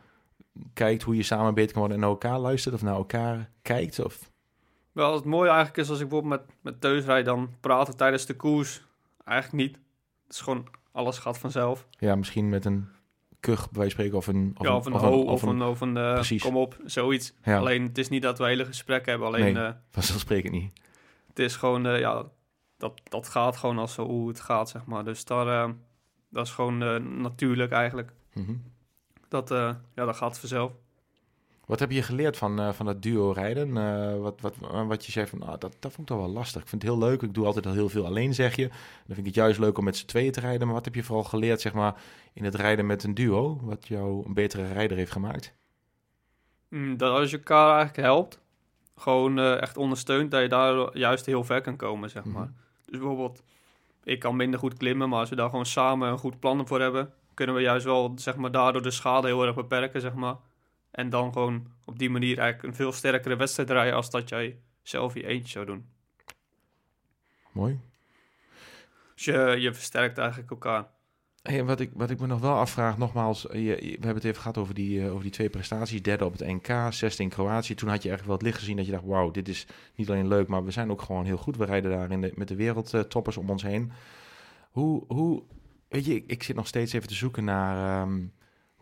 [0.72, 4.04] kijkt hoe je samen beter kan worden en naar elkaar luistert of naar elkaar kijkt?
[4.04, 4.30] Of...
[4.92, 8.26] Wel, het mooie eigenlijk is als ik bijvoorbeeld met, met Teus rijd, dan praten tijdens
[8.26, 8.86] de koers
[9.24, 9.78] eigenlijk niet.
[10.22, 11.86] Het is gewoon, alles gaat vanzelf.
[11.90, 12.88] Ja, misschien met een
[13.40, 14.56] kuch bij spreken of een...
[14.58, 16.42] ja, of een ho, of een, of een, eh, Precies.
[16.42, 17.34] kom op, zoiets.
[17.42, 19.28] Ja, Alleen, het is niet dat we hele gesprekken hebben.
[19.28, 19.64] Alleen, Nee.
[19.64, 20.72] eh, vanzelfsprekend niet.
[21.28, 22.24] het is gewoon, eh, ja,
[22.78, 25.04] dat, dat gaat gewoon als zo hoe het gaat, zeg maar.
[25.04, 25.74] Dus daar,
[26.30, 26.78] dat is gewoon
[27.20, 28.12] natuurlijk eigenlijk.
[28.34, 28.54] Mhm.
[29.28, 30.72] Dat, ja, dat gaat vanzelf.
[31.66, 33.76] Wat heb je geleerd van, eh, van dat duo rijden?
[33.76, 34.54] Eh, wat, wat,
[34.86, 36.62] wat je zei van, ah, dat, dat vond ik toch wel lastig.
[36.62, 37.22] Ik vind het heel leuk.
[37.22, 38.68] Ik doe altijd al heel veel alleen, zeg je.
[38.68, 40.66] Dan vind ik het juist leuk om met z'n tweeën te rijden.
[40.66, 41.94] Maar wat heb je vooral geleerd, zeg maar,
[42.32, 43.58] in het rijden met een duo?
[43.62, 45.54] Wat jou een betere rijder heeft gemaakt?
[46.68, 48.40] Mm, dat als je elkaar eigenlijk helpt,
[48.96, 52.44] gewoon eh, echt ondersteunt, dat je daar juist heel ver kan komen, zeg maar.
[52.44, 52.52] Mhm.
[52.84, 53.42] Dus bijvoorbeeld,
[54.04, 56.80] ik kan minder goed klimmen, maar als we daar gewoon samen een goed plan voor
[56.80, 60.36] hebben, kunnen we juist wel, zeg maar, daardoor de schade heel erg beperken, zeg maar.
[60.96, 64.58] En dan gewoon op die manier eigenlijk een veel sterkere wedstrijd rijden als dat jij
[64.82, 65.86] zelf je eentje zou doen.
[67.52, 67.80] Mooi.
[69.14, 70.86] Dus je, je versterkt eigenlijk elkaar.
[71.42, 74.24] Hey, wat, ik, wat ik me nog wel afvraag, nogmaals, je, je- we hebben het
[74.24, 76.02] even gehad over die, eh, over die twee prestaties.
[76.02, 77.74] Derde op het NK, zesde in Kroatië.
[77.74, 80.10] Toen had je eigenlijk wel het licht gezien dat je dacht, wauw, dit is niet
[80.10, 81.56] alleen leuk, maar we zijn ook gewoon heel goed.
[81.56, 83.92] We rijden daar in de, met de wereldtoppers om ons heen.
[84.70, 85.42] Hoe, hoe,
[85.88, 88.24] weet je, ik, ik zit nog steeds even te zoeken naar, ehm,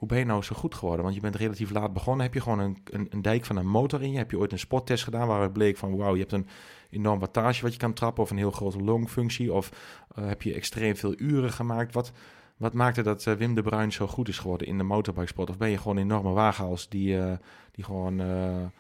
[0.05, 1.03] hoe ben je nou zo goed geworden?
[1.03, 2.25] Want je bent relatief laat begonnen.
[2.25, 4.19] Heb je gewoon een, een, een dijk van een motor in je?
[4.19, 6.47] Heb je ooit een sporttest gedaan waaruit bleek van, wauw, je hebt een
[6.91, 9.53] enorm wattage wat je kan trappen of een heel grote longfunctie?
[9.53, 9.71] Of
[10.15, 11.95] eh, heb je extreem veel uren gemaakt?
[11.95, 12.13] Wat,
[12.57, 15.51] wat maakte dat eh, Wim de Bruin zo goed is geworden in de motorbikesport?
[15.51, 17.33] Of ben je gewoon een enorme waaghals die, eh,
[17.73, 18.71] die gewoon, nou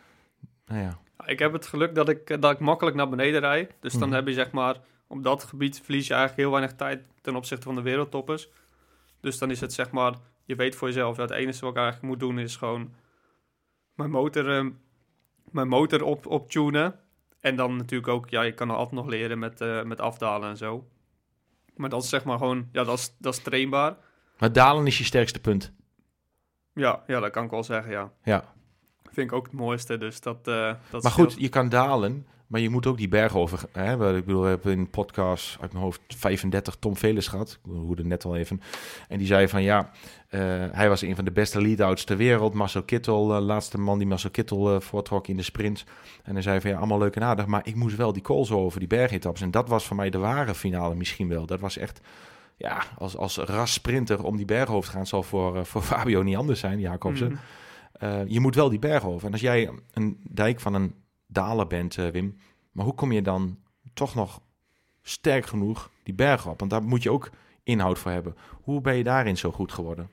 [0.66, 3.74] ja, Ik heb het geluk dat ik, dat ik makkelijk naar beneden rijd.
[3.80, 4.16] Dus dan Mhm.
[4.16, 7.64] heb je zeg maar, op dat gebied verlies je eigenlijk heel weinig tijd ten opzichte
[7.64, 8.48] van de wereldtoppers.
[9.20, 11.76] Dus dan is het zeg maar je weet voor jezelf, ja, het enige wat ik
[11.76, 12.94] eigenlijk moet doen is gewoon
[13.94, 14.70] mijn motor, ehm,
[15.50, 16.98] mijn motor op, op tunen.
[17.40, 20.48] En dan natuurlijk ook, ja, je kan er altijd nog leren met, eh, met afdalen
[20.48, 20.88] en zo.
[21.76, 23.96] Maar dat is zeg maar gewoon, ja, dat is, dat is trainbaar.
[24.38, 25.72] Maar dalen is je sterkste punt.
[26.74, 28.12] Ja, ja, dat kan ik wel zeggen, ja.
[28.22, 28.54] Ja.
[29.12, 30.48] Vind ik ook het mooiste, dus dat...
[30.48, 31.44] eh dat Maar goed, scheelt.
[31.44, 33.60] je kan dalen, maar je moet ook die berg over.
[33.72, 33.96] Hè?
[33.96, 37.58] We- Ik bedoel, we hebben in podcast uit mijn hoofd 35 Tom Veles gehad.
[37.64, 38.60] Ik hoorde net al even.
[39.08, 39.90] En die zei van ja,
[40.28, 40.40] eh,
[40.72, 42.54] hij was een van de beste lead-outs ter wereld.
[42.54, 45.84] Marcel Kittel, eh, laatste man die Marcel Kittel eh, voortrok in de sprint.
[46.22, 47.46] En hij zei van ja, allemaal leuk en aardig.
[47.46, 49.42] Maar ik moest wel die calls over die bergetappes.
[49.42, 51.46] En dat was voor mij de ware finale misschien wel.
[51.46, 52.00] Dat was echt,
[52.56, 55.06] ja, als, als ras sprinter om die berghoofd te gaan.
[55.06, 57.28] Zal voor, voor Fabio niet anders zijn, Jacobsen.
[57.28, 57.36] Mhm.
[57.94, 59.26] Eh, je moet wel die berg over.
[59.26, 60.94] En als jij een dijk van een
[61.34, 62.36] daler bent, eh, Wim,
[62.72, 63.58] maar hoe kom je dan
[63.94, 64.40] toch nog
[65.02, 66.58] sterk genoeg die berg op?
[66.58, 67.30] Want daar moet je ook
[67.62, 68.36] inhoud voor hebben.
[68.62, 70.10] Hoe ben je daarin zo goed geworden?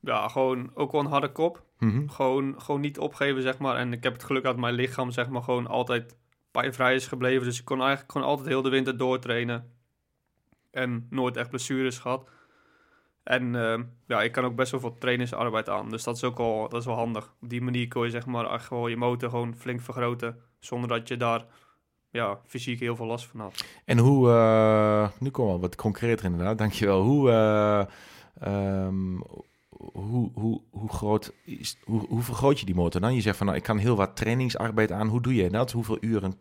[0.00, 1.62] Ja, gewoon ook wel een harde kop.
[1.78, 2.08] Mhm.
[2.08, 3.76] Gewoon, gewoon niet opgeven, zeg maar.
[3.76, 6.16] En ik heb het geluk dat mijn lichaam, zeg maar, gewoon altijd
[6.50, 7.44] pijnvrij is gebleven.
[7.44, 9.72] Dus ik kon eigenlijk gewoon altijd heel de winter doortrainen.
[10.70, 12.28] En nooit echt blessures gehad.
[13.22, 15.90] En eh, ja, ik kan ook best wel veel trainingsarbeid aan.
[15.90, 17.34] Dus dat is ook wel, dat is wel handig.
[17.40, 20.40] Op die manier kun je, zeg maar, wel je motor gewoon flink vergroten.
[20.58, 21.44] Zonder dat je daar
[22.10, 23.64] ja, fysiek heel veel last van had.
[23.84, 27.02] En hoe, eh, nu komen we wat concreter inderdaad, dankjewel.
[27.02, 27.86] Hoe, eh,
[28.40, 29.16] ehm,
[29.68, 33.14] hoe, hoe, hoe, groot is, hoe, hoe vergroot je die motor dan?
[33.14, 35.08] Je zegt van nou, ik kan heel wat trainingsarbeid aan.
[35.08, 35.72] Hoe doe je dat?
[35.72, 36.34] Hoeveel uren?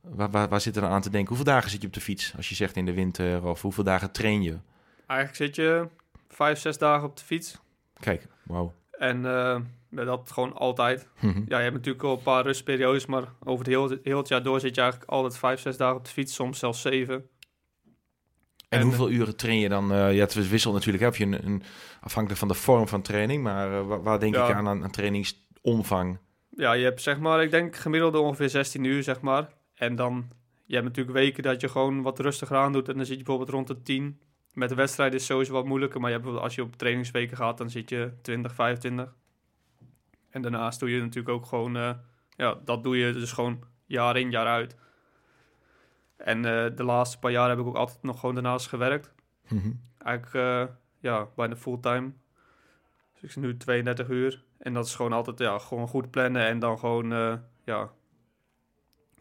[0.00, 1.28] Waar, waar, waar zit er dan aan te denken?
[1.28, 2.32] Hoeveel dagen zit je op de fiets?
[2.36, 4.56] Als je zegt in de winter of hoeveel dagen train je?
[5.06, 5.88] Eigenlijk zit je
[6.28, 7.58] vijf, zes dagen op de fiets.
[8.00, 8.72] Kijk, wauw.
[8.98, 9.60] En eh,
[9.94, 11.08] dat gewoon altijd.
[11.20, 11.42] Mhm.
[11.46, 14.42] Ja, je hebt natuurlijk wel een paar rustperiodes, maar over het heel, heel het jaar
[14.42, 17.14] door zit je eigenlijk altijd vijf, zes dagen op de fiets, soms zelfs zeven.
[17.14, 19.92] En, En, hoeveel uren train je dan?
[19.92, 21.04] eh, ja, het wisselt natuurlijk.
[21.04, 21.62] Heb je een, een,
[22.00, 24.48] afhankelijk van de vorm van training, maar eh, waar, waar denk Ja.
[24.48, 26.18] ik aan, aan, aan trainingsomvang?
[26.50, 29.48] Ja, je hebt zeg maar, ik denk gemiddelde ongeveer 16 uur, zeg maar.
[29.74, 30.28] En dan,
[30.66, 32.88] je hebt natuurlijk weken dat je gewoon wat rustiger aan doet.
[32.88, 34.20] En dan zit je bijvoorbeeld rond de 10.
[34.52, 37.58] Met de wedstrijd is sowieso wat moeilijker, maar je hebt, als je op trainingsweken gaat,
[37.58, 39.14] dan zit je 20, 25.
[40.34, 41.90] En daarnaast doe je natuurlijk ook gewoon, eh,
[42.36, 44.76] ja, dat doe je dus gewoon jaar in, jaar uit.
[46.16, 49.12] En eh, de laatste paar jaar heb ik ook altijd nog gewoon daarnaast gewerkt.
[49.48, 49.72] Mhm.
[49.98, 52.12] Eigenlijk, eh, ja, bijna fulltime.
[53.12, 54.44] Dus ik zit nu 32 uur.
[54.58, 56.46] En dat is gewoon altijd, ja, gewoon goed plannen.
[56.46, 57.90] En dan gewoon, ja,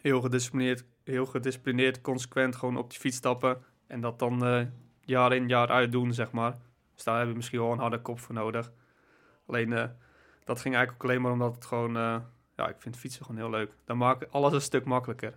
[0.01, 3.63] heel gedisciplineerd, heel gedisciplineerd, consequent gewoon op die fiets stappen.
[3.87, 4.69] En dat dan
[5.01, 6.55] jaar in, jaar uit doen, zeg maar.
[6.93, 8.71] Dus daar heb je misschien wel een harde kop voor nodig.
[9.45, 9.91] Alleen,
[10.45, 12.15] dat ging eigenlijk ook alleen maar omdat het gewoon, eh,
[12.55, 13.75] ja, ik vind fietsen gewoon heel leuk.
[13.85, 15.33] Dan maakt alles een stuk makkelijker.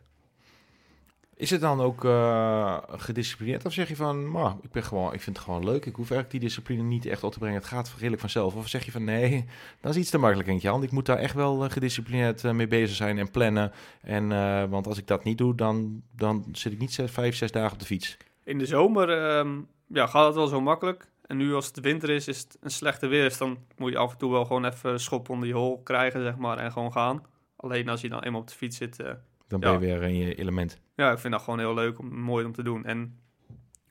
[1.34, 3.64] Is het dan ook eh, gedisciplineerd?
[3.64, 5.86] Of zeg je van, "Maar, ik, ben gewoon, ik vind het gewoon leuk.
[5.86, 7.56] Ik hoef eigenlijk die discipline niet echt op te brengen.
[7.56, 8.54] Het gaat redelijk vanzelf.
[8.54, 9.44] Of zeg je van, nee,
[9.80, 10.84] dat is iets te makkelijk, Eentje hand.
[10.84, 13.72] Ik moet daar echt wel eh, gedisciplineerd mee bezig zijn en plannen.
[14.00, 14.28] En,
[14.70, 17.72] want als ik dat niet doe, dan, dan zit ik niet zes, vijf, zes dagen
[17.72, 18.16] op de fiets.
[18.44, 21.08] In de zomer ehm, ja, gaat het wel zo makkelijk.
[21.26, 23.22] En nu als het winter is, is het een slechte weer.
[23.22, 26.22] Dus dan moet je af en toe wel gewoon even schop onder je hol krijgen,
[26.22, 26.58] zeg maar.
[26.58, 27.22] En gewoon gaan.
[27.56, 29.00] Alleen als je dan eenmaal op de fiets zit.
[29.00, 29.12] eh,
[29.48, 29.74] Dan ben Ja.
[29.74, 30.80] je weer in je element.
[30.94, 32.84] ja, ik vind dat gewoon heel leuk, om, mooi om te doen.
[32.84, 33.18] En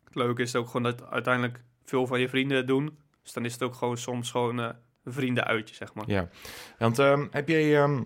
[0.06, 2.98] het leuke is ook gewoon dat uiteindelijk veel van je vrienden het doen.
[3.24, 4.70] Dus dan is het ook gewoon soms gewoon eh,
[5.04, 6.10] een vriendenuitje, zeg maar.
[6.10, 6.30] Ja,
[6.78, 8.02] want ehm, heb, jij, ehm,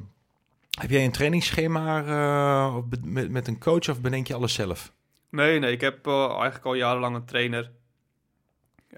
[0.79, 4.93] heb jij een trainingsschema eh, met, met een coach of bedenk je alles zelf?
[5.29, 7.71] Nee, nee, ik heb eigenlijk al jarenlang een trainer.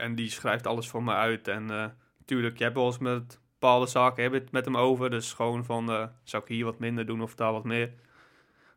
[0.01, 1.47] En die schrijft alles voor me uit.
[1.47, 1.85] En eh
[2.25, 5.09] tuurlijk, je hebt wel eens met bepaalde zaken heb het met hem over.
[5.09, 7.93] Dus gewoon van, eh, zou ik hier wat minder doen of daar wat meer.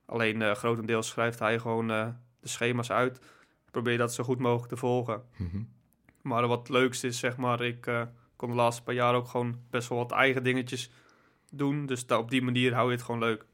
[0.07, 3.17] Alleen eh, grotendeels schrijft hij gewoon de schema's uit.
[3.67, 5.23] Ik probeer dat zo goed mogelijk te volgen.
[5.37, 5.63] Mhm.
[6.23, 8.07] Maar wat het leukste is, zeg maar, ik
[8.37, 10.91] kon de laatste paar jaar ook gewoon best wel wat eigen dingetjes
[11.51, 11.87] doen.
[11.87, 13.45] Dus op die manier hou je het gewoon leuk.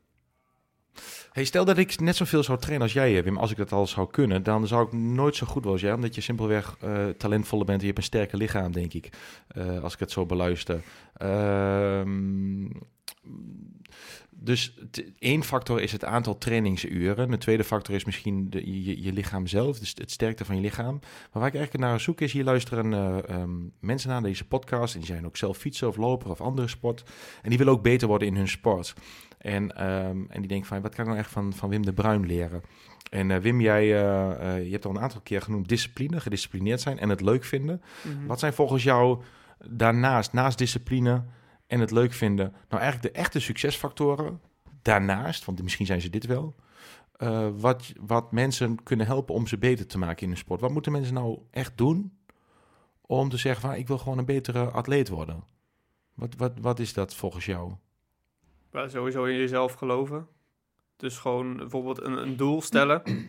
[1.32, 3.36] Hey, stel dat ik net zoveel zou trainen als jij, Wim.
[3.36, 5.92] Als ik dat al zou kunnen, dan zou ik nooit zo goed worden als jij.
[5.92, 7.78] Omdat je simpelweg eh talentvoller bent.
[7.78, 9.08] en Je hebt een sterker lichaam, denk ik.
[9.48, 10.82] eh, als ik het zo beluister.
[11.16, 12.66] Ehm,
[14.30, 14.74] dus
[15.18, 17.30] één factor is het aantal trainingsuren.
[17.30, 19.78] De tweede factor is misschien de, je, lichaam zelf.
[19.78, 20.98] Dus het sterkte van je lichaam.
[21.00, 23.50] Maar waar ik eigenlijk naar zoek is, hier luisteren eh, ehm,
[23.80, 24.94] mensen naar deze podcast.
[24.94, 27.02] En die zijn ook zelf fietser of loper of andere sport.
[27.42, 28.94] En die willen ook beter worden in hun sport.
[29.40, 31.92] En, ehm, en die denken van, wat kan ik nou echt van, van Wim de
[31.92, 32.62] Bruin leren?
[33.10, 36.80] En eh, Wim, jij eh, eh, je hebt al een aantal keer genoemd discipline, gedisciplineerd
[36.80, 37.82] zijn en het leuk vinden.
[38.26, 39.22] Wat zijn volgens jou
[39.68, 41.24] daarnaast, naast discipline
[41.66, 44.40] en het leuk vinden, nou eigenlijk de echte succesfactoren
[44.82, 46.54] daarnaast, want misschien zijn ze dit wel,
[47.56, 50.60] wat, wat mensen kunnen helpen om ze beter te maken in hun sport?
[50.60, 52.18] Wat moeten mensen nou echt doen
[53.00, 55.44] om te zeggen van ik wil gewoon een betere atleet worden?
[56.14, 57.72] Wat, wat, wat is dat volgens jou?
[58.72, 60.28] Ja, sowieso in jezelf geloven.
[60.96, 63.02] Dus gewoon bijvoorbeeld een, een doel stellen.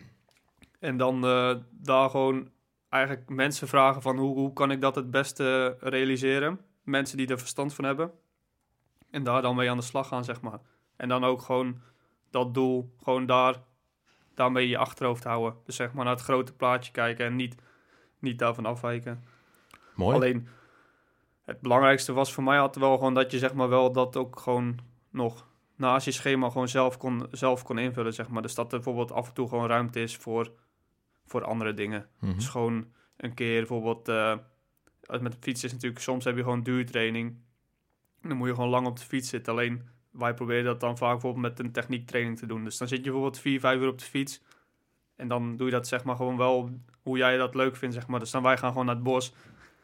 [0.78, 2.50] en dan eh, daar gewoon
[2.88, 6.60] eigenlijk mensen vragen van hoe, hoe kan ik dat het beste realiseren.
[6.82, 8.12] Mensen die er verstand van hebben.
[9.10, 10.60] En daar dan mee aan de slag gaan, zeg maar.
[10.96, 11.80] En dan ook gewoon
[12.30, 13.62] dat doel, gewoon daar,
[14.34, 15.58] daarmee je achterhoofd houden.
[15.64, 17.54] Dus zeg maar naar het grote plaatje kijken en niet,
[18.18, 19.24] niet daarvan afwijken.
[19.94, 20.16] Mooi.
[20.16, 20.48] Alleen,
[21.44, 24.40] het belangrijkste was voor mij altijd wel gewoon dat je zeg maar wel dat ook
[24.40, 24.78] gewoon
[25.12, 28.42] nog naast je schema gewoon zelf kon, zelf kon invullen, zeg maar.
[28.42, 30.52] Dus dat er bijvoorbeeld af en toe gewoon ruimte is voor,
[31.26, 32.08] voor andere dingen.
[32.20, 32.34] Mhm.
[32.34, 34.08] Dus gewoon een keer bijvoorbeeld,
[35.06, 37.36] als met de fiets is natuurlijk, soms heb je gewoon duurtraining.
[38.20, 39.52] Dan moet je gewoon lang op de fiets zitten.
[39.52, 42.64] Alleen wij proberen dat dan vaak bijvoorbeeld met een techniektraining te doen.
[42.64, 44.42] Dus dan zit je bijvoorbeeld vier, vijf uur op de fiets.
[45.16, 46.70] En dan doe je dat zeg maar gewoon wel
[47.02, 48.20] hoe jij dat leuk vindt, zeg maar.
[48.20, 49.34] Dus dan wij gaan gewoon naar het bos.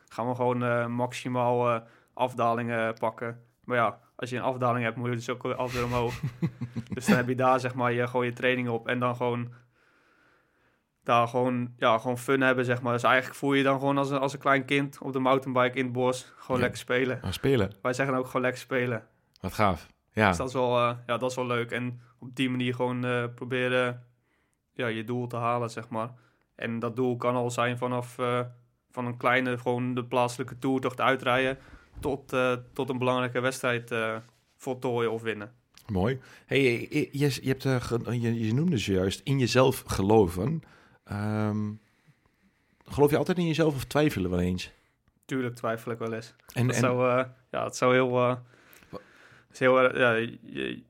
[0.09, 1.81] Gaan we gewoon eh, maximaal eh,
[2.15, 3.43] afdalingen pakken.
[3.69, 6.21] Maar ja, als je een afdaling hebt, moet je dus ook af weer omhoog.
[6.95, 8.89] dus dan heb je daar zeg maar je, gewoon je training op.
[8.89, 9.53] En dan gewoon
[11.05, 12.93] daar gewoon, ja, gewoon fun hebben, zeg maar.
[12.93, 15.19] Dus eigenlijk voel je je dan gewoon als een, als een klein kind op de
[15.19, 16.33] mountainbike in het bos.
[16.37, 16.63] Gewoon Ja.
[16.63, 17.21] lekker spelen.
[17.33, 17.73] Spelen.
[17.83, 19.07] Wij zeggen ook gewoon lekker spelen.
[19.41, 19.89] Wat gaaf.
[20.13, 20.29] Ja.
[20.29, 21.71] Dus dat is wel, eh, ja, dat is wel leuk.
[21.71, 24.05] En op die manier gewoon eh, proberen
[24.73, 26.11] ja, je doel te halen, zeg maar.
[26.55, 28.41] En dat doel kan al zijn vanaf eh,
[28.91, 31.59] van een kleine, gewoon de plaatselijke toertocht uitrijden...
[32.01, 34.17] tot, eh, tot een belangrijke wedstrijd eh,
[34.57, 35.53] voltooien of winnen.
[35.93, 36.21] Mooi.
[36.47, 40.63] Hey, je, je, je, hebt, eh, je, je noemde ze juist in jezelf geloven.
[41.05, 41.73] Ehm,
[42.85, 44.71] geloof je altijd in jezelf of twijfelen wel eens?
[45.25, 46.35] Tuurlijk twijfel ik wel eens.
[46.53, 48.19] En, dat en, zou, eh, ja, het zou heel...
[48.19, 48.37] eh,
[49.53, 50.29] is heel ja,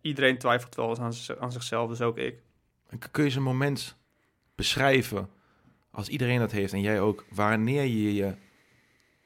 [0.01, 2.43] iedereen twijfelt wel eens aan, aan zichzelf, dus ook ik.
[3.11, 3.97] kun je een moment
[4.55, 5.31] beschrijven,
[5.91, 8.35] als iedereen dat heeft en jij ook, wanneer je je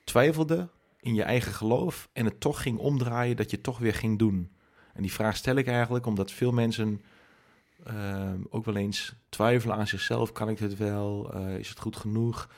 [0.04, 0.68] twijfelde
[1.02, 4.18] in je eigen geloof en het toch ging omdraaien, dat je het toch weer ging
[4.18, 4.52] doen?
[4.94, 7.02] En die vraag stel ik eigenlijk omdat veel mensen
[7.84, 10.32] ehm, ook wel eens twijfelen aan zichzelf.
[10.32, 11.32] Kan ik dit wel?
[11.34, 12.48] Eh, is het goed genoeg?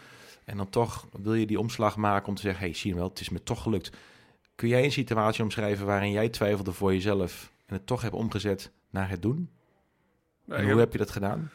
[0.45, 3.09] En dan toch wil je die omslag maken om te zeggen, hey, zie je wel,
[3.09, 3.97] het is me toch gelukt.
[4.55, 8.73] Kun jij een situatie omschrijven waarin jij twijfelde voor jezelf en het toch hebt omgezet
[8.91, 9.51] naar het doen?
[10.45, 11.51] Ja, En hoe heb- heb je dat gedaan?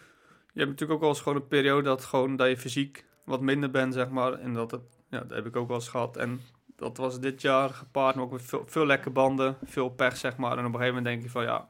[0.53, 3.41] Je hebt natuurlijk ook wel eens gewoon een periode dat, gewoon, dat je fysiek wat
[3.41, 4.33] minder bent, zeg maar.
[4.33, 6.17] En dat, het, ja, dat heb ik ook wel eens gehad.
[6.17, 6.41] En
[6.79, 10.37] dat was dit jaar gepaard met ook met veel, veel lekke banden, veel pech, zeg
[10.37, 10.51] maar.
[10.51, 11.69] En op een gegeven moment denk je van, ja,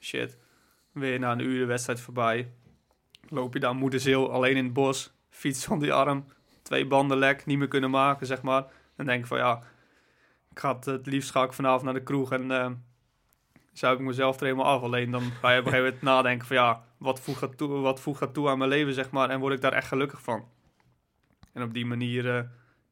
[0.00, 0.38] shit,
[0.92, 2.52] weer na een uur de wedstrijd voorbij.
[3.28, 6.26] Loop je daar moederzeel alleen in het bos, fiets onder je arm,
[6.62, 8.66] twee banden lek, niet meer kunnen maken, zeg maar.
[8.96, 9.62] Dan denk ik van, ja,
[10.50, 12.50] ik ga het, liefst ga ik vanavond naar de kroeg en...
[12.50, 12.70] eh
[13.78, 14.82] zuip ik mezelf er helemaal af.
[14.82, 17.80] Alleen dan ga je op een gegeven moment nadenken van ja, wat voegt dat toe,
[17.80, 19.30] wat toe aan mijn leven, zeg maar.
[19.30, 20.48] En word ik daar echt gelukkig van.
[21.52, 22.44] En op die manier eh,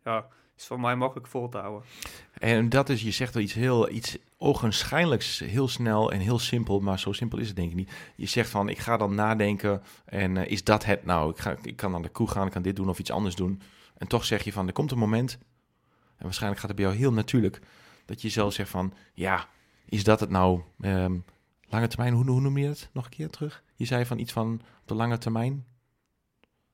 [0.05, 0.27] ja,
[0.57, 1.89] is voor mij makkelijk vol te houden.
[2.33, 6.81] En dat is, je zegt wel iets heel, iets ogenschijnlijks, heel snel en heel simpel,
[6.81, 7.91] maar zo simpel is het denk ik niet.
[8.17, 11.31] Je zegt van, ik ga dan nadenken en eh, is dat het nou?
[11.31, 13.35] Ik, ga, ik kan naar de kroeg gaan, ik kan dit doen of iets anders
[13.35, 13.63] doen.
[13.99, 15.39] En toch zeg je van, er komt een moment,
[16.17, 17.61] en waarschijnlijk gaat het bij jou heel natuurlijk,
[18.05, 19.49] dat je zelf zegt van, ja,
[19.89, 20.61] is dat het nou?
[20.81, 21.17] Ehm,
[21.69, 23.63] lange termijn, hoe, hoe noem je het nog een keer terug?
[23.75, 25.65] Je zei van iets van op de lange termijn.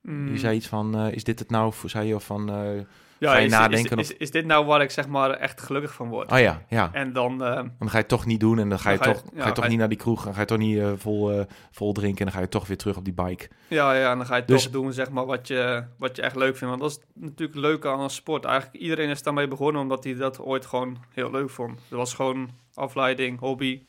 [0.03, 1.73] Mm, Je zei iets van, eh, is dit het nou?
[1.85, 2.81] Zei je of van, eh,
[3.19, 5.61] ja, ga je is, nadenken Is, is, is dit nou waar ik zeg maar echt
[5.61, 6.33] gelukkig van word?
[6.33, 6.91] oh ja, ja.
[6.93, 9.07] En dan, eh, Dan ga je het toch niet doen en dan ga je, Dan
[9.07, 10.25] ga je- toch, ja, ga je toch ga je- niet naar die kroeg.
[10.25, 12.97] Dan ga je toch niet vol, vol drinken en dan ga je toch weer terug
[12.97, 13.49] op die bike.
[13.69, 16.23] ja, ja, en dan ga je Dus- toch doen zeg maar wat je, wat je
[16.23, 16.79] echt leuk vindt.
[16.79, 18.45] Want dat is natuurlijk leuk aan een sport.
[18.45, 21.71] Eigenlijk iedereen is daarmee begonnen omdat hij dat ooit gewoon heel leuk vond.
[21.89, 23.83] Het was gewoon afleiding, hobby.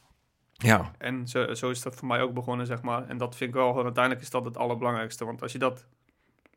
[0.53, 3.07] Ja, En zo, zo is dat voor mij ook begonnen, zeg maar.
[3.07, 5.25] En dat vind ik wel gewoon, uiteindelijk is dat het allerbelangrijkste.
[5.25, 5.85] Want als je dat,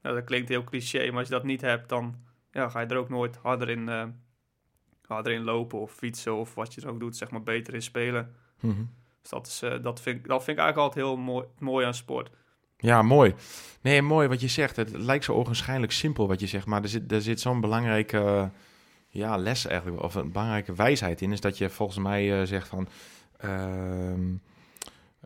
[0.06, 2.14] ja, dat klinkt heel cliché, maar als je dat niet hebt, dan
[2.52, 4.04] ja, ga je er ook nooit harder in, eh,
[5.06, 7.82] harder in lopen of fietsen of wat je dan ook doet, zeg maar, beter in
[7.82, 8.34] spelen.
[8.60, 8.82] Mhm.
[9.20, 11.86] Dus dat, is, eh, dat, vind, ik- dat vind ik eigenlijk altijd heel mooi, mooi
[11.86, 12.30] aan sport.
[12.78, 13.34] ja mooi.
[13.80, 14.76] Nee, mooi wat je zegt.
[14.76, 18.50] Het lijkt zo ogenschijnlijk simpel wat je zegt, maar er zit, er zit zo'n belangrijke
[19.08, 21.32] ja, les eigenlijk, of een belangrijke wijsheid in.
[21.32, 22.88] Is dat je volgens mij eh, zegt van,
[23.36, 24.34] ehm,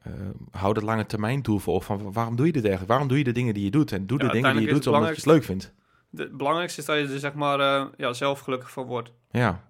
[0.03, 0.13] eh,
[0.51, 1.83] hou dat lange termijn doel voor.
[1.83, 2.91] Van, waarom doe je dit eigenlijk?
[2.93, 3.93] Waarom doe je de dingen die je doet?
[3.93, 5.73] En doe Ja, de dingen die je doet omdat je het leuk vindt.
[6.17, 9.13] Het belangrijkste is dat je er zeg maar, eh, ja, zelf gelukkig van wordt.
[9.31, 9.69] Ja,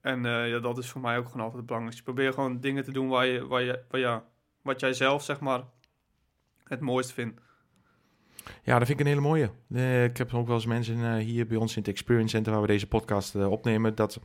[0.00, 2.04] En eh, ja, dat is voor mij ook gewoon altijd het belangrijkste.
[2.04, 4.24] Probeer gewoon dingen te doen waar je, waar je, waar, ja,
[4.62, 5.64] wat jij zelf zeg maar,
[6.64, 7.40] het mooist vindt.
[8.62, 9.50] Ja, dat vind ik een hele mooie.
[10.04, 12.66] Ik heb ook wel eens mensen hier bij ons in het Experience Center, waar we
[12.66, 14.20] deze podcast opnemen, dat,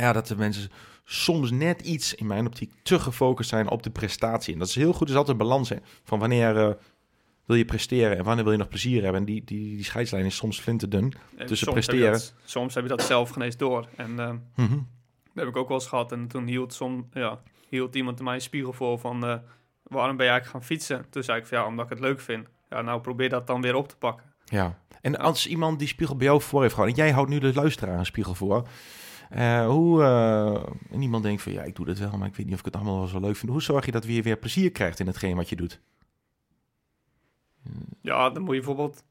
[0.00, 0.70] ja, dat de mensen
[1.04, 4.52] soms net iets, in mijn optiek, te gefocust zijn op de prestatie.
[4.52, 6.70] En dat is heel goed, is altijd een balans hè, van wanneer, eh,
[7.44, 9.20] wil je presteren en wanneer wil je nog plezier hebben?
[9.20, 11.12] En die, die, die scheidslijn is soms flinterdun.
[11.36, 12.12] En Tussen soms heb presteren.
[12.12, 13.88] dat- soms heb je dat zelf geen eens door.
[13.96, 14.74] En ehm, Mhm.
[15.24, 16.12] dat heb ik ook wel eens gehad.
[16.12, 19.24] En toen hield, som, ja, hield iemand mij een spiegel voor van...
[19.24, 19.36] eh,
[19.82, 21.06] waarom ben je eigenlijk gaan fietsen?
[21.10, 22.46] Toen zei ik van ja, omdat ik het leuk vind.
[22.68, 24.24] Ja, nou probeer dat dan weer op te pakken.
[24.44, 24.78] Ja.
[25.00, 27.54] En als iemand die spiegel bij jou voor heeft gehouden, en jij houdt nu de
[27.54, 28.68] luisteraar een spiegel voor.
[29.34, 32.44] Eh, hoe, eh, en iemand denkt van ja, ik doe dit wel, maar ik weet
[32.46, 33.52] niet of ik het allemaal wel zo leuk vind.
[33.52, 35.80] Hoe zorg je dat je weer plezier krijgt in hetgeen wat je doet?
[38.00, 39.04] Ja, dan moet je bijvoorbeeld...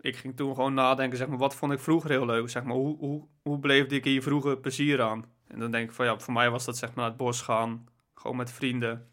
[0.00, 2.48] Ik ging toen gewoon nadenken, zeg maar, wat vond ik vroeger heel leuk?
[2.50, 5.24] Zeg maar, hoe, hoe, hoe beleefde ik hier vroeger plezier aan?
[5.46, 7.40] En dan denk ik van ja, voor mij was dat zeg maar naar het bos
[7.40, 7.86] gaan.
[8.14, 9.08] Gewoon met vrienden.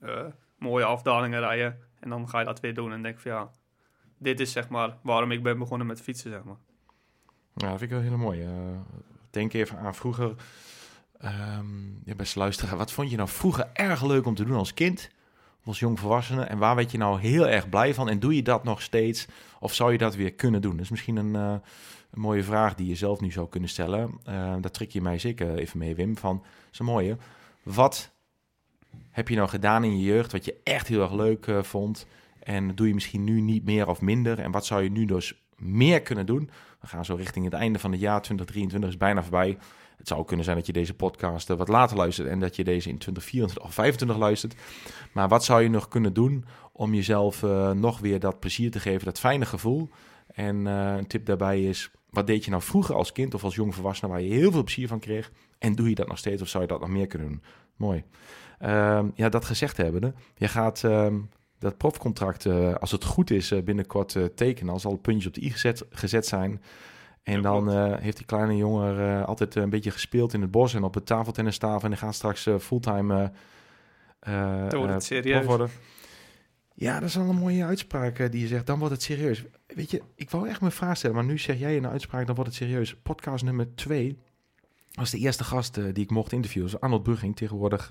[0.00, 0.26] eh,
[0.58, 1.78] mooie afdalingen rijden.
[2.00, 2.92] En dan ga je dat weer doen.
[2.92, 3.50] En denk van ja,
[4.18, 6.56] dit is zeg maar waarom ik ben begonnen met fietsen, zeg maar.
[7.54, 8.42] Ja, dat vind ik wel heel mooi.
[8.42, 8.48] Eh,
[9.36, 10.34] denk even aan vroeger.
[11.18, 11.66] Ehm
[12.04, 15.10] ja, beste wat vond je nou vroeger erg leuk om te doen als kind?
[15.64, 16.44] Als jong volwassene?
[16.44, 18.08] En waar werd je nou heel erg blij van?
[18.08, 19.26] En doe je dat nog steeds?
[19.60, 20.72] Of zou je dat weer kunnen doen?
[20.72, 21.54] Dat is misschien een, eh,
[22.10, 24.10] een mooie vraag die je zelf nu zou kunnen stellen.
[24.24, 26.16] Eh daar trek je mij zeker even mee, Wim.
[26.16, 27.16] Van, dat een mooie.
[27.62, 28.10] Wat
[29.10, 32.06] heb je nou gedaan in je jeugd wat je echt heel erg leuk eh, vond?
[32.42, 34.38] En doe je misschien nu niet meer of minder?
[34.38, 36.50] En wat zou je nu dus meer kunnen doen?
[36.80, 39.58] We gaan zo richting het einde van het jaar 2023 is bijna voorbij.
[39.96, 42.64] Het zou kunnen zijn dat je deze podcast eh, wat later luistert en dat je
[42.64, 44.54] deze in 2024 of 25 luistert.
[45.12, 48.80] Maar wat zou je nog kunnen doen om jezelf eh, nog weer dat plezier te
[48.80, 49.88] geven, dat fijne gevoel?
[50.26, 53.54] En eh, een tip daarbij is, wat deed je nou vroeger als kind of als
[53.54, 55.32] jong volwassene waar je heel veel plezier van kreeg?
[55.58, 57.42] En doe je dat nog steeds of zou je dat nog meer kunnen doen?
[57.76, 58.04] Mooi.
[58.58, 61.18] Ehm, ja, dat gezegd hebbende, je gaat ehm,
[61.58, 64.72] dat profcontract, eh, als het goed is, eh, binnenkort eh, tekenen.
[64.72, 66.62] Als alle puntjes op de i gezet, gezet zijn.
[67.22, 70.94] En dan heeft die kleine jongen altijd een beetje gespeeld in het bos en op
[70.94, 71.82] het tafeltennistafel.
[71.82, 73.32] En die gaat straks fulltime
[74.20, 75.44] Dan wordt het serieus.
[75.44, 75.70] worden.
[76.74, 78.66] Ja, dat is wel een mooie uitspraak die je zegt.
[78.66, 79.44] Dan wordt het serieus.
[79.66, 82.34] Weet je, ik wou echt mijn vraag stellen, maar nu zeg jij de uitspraak, dan
[82.34, 82.96] wordt het serieus.
[82.96, 84.18] Podcast nummer twee
[84.92, 86.68] was de eerste gast die ik mocht interviewen.
[86.68, 87.90] Is Arnold Brugging, tegenwoordig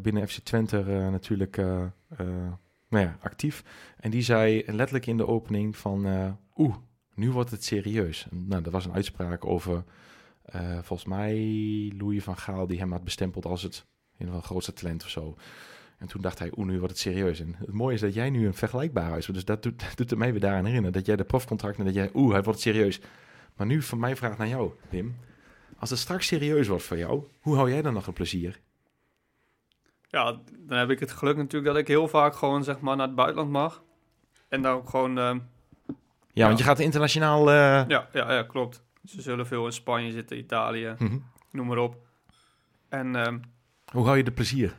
[0.00, 2.52] binnen FC Twente eh, natuurlijk eh, eh,
[2.92, 3.64] nou ja, actief.
[3.96, 6.74] En die zei letterlijk in de opening van, eh, oeh,
[7.14, 8.26] nu wordt het serieus.
[8.30, 9.84] Nou, dat was een uitspraak over,
[10.42, 11.36] eh, volgens mij,
[11.98, 13.86] Louis van Gaal, die hem had bestempeld als het
[14.16, 15.36] in geval grootste talent of zo.
[15.98, 17.40] En toen dacht hij, oeh, nu wordt het serieus.
[17.40, 20.10] En het mooie is dat jij nu een vergelijkbare uitspraak, dus dat doet, dat doet
[20.10, 20.92] het mij weer daaraan herinneren.
[20.92, 23.00] Dat jij de profcontract en dat jij, oeh, hij wordt serieus.
[23.56, 25.16] Maar nu van mij vraag naar jou, Wim.
[25.78, 28.60] Als het straks serieus wordt voor jou, hoe hou jij dan nog een plezier?
[30.12, 33.06] Ja, dan heb ik het geluk natuurlijk dat ik heel vaak gewoon zeg maar naar
[33.06, 33.82] het buitenland mag.
[34.48, 35.38] En dan ook gewoon, ehm,
[36.32, 37.50] Ja, want je gaat internationaal...
[37.50, 37.54] eh,
[37.88, 38.82] ja, ja, ja, klopt.
[39.04, 41.18] Ze zullen veel in Spanje zitten, Italië, mhm.
[41.50, 41.96] noem maar op.
[42.88, 43.38] En ehm,
[43.92, 44.74] Hoe hou je de plezier?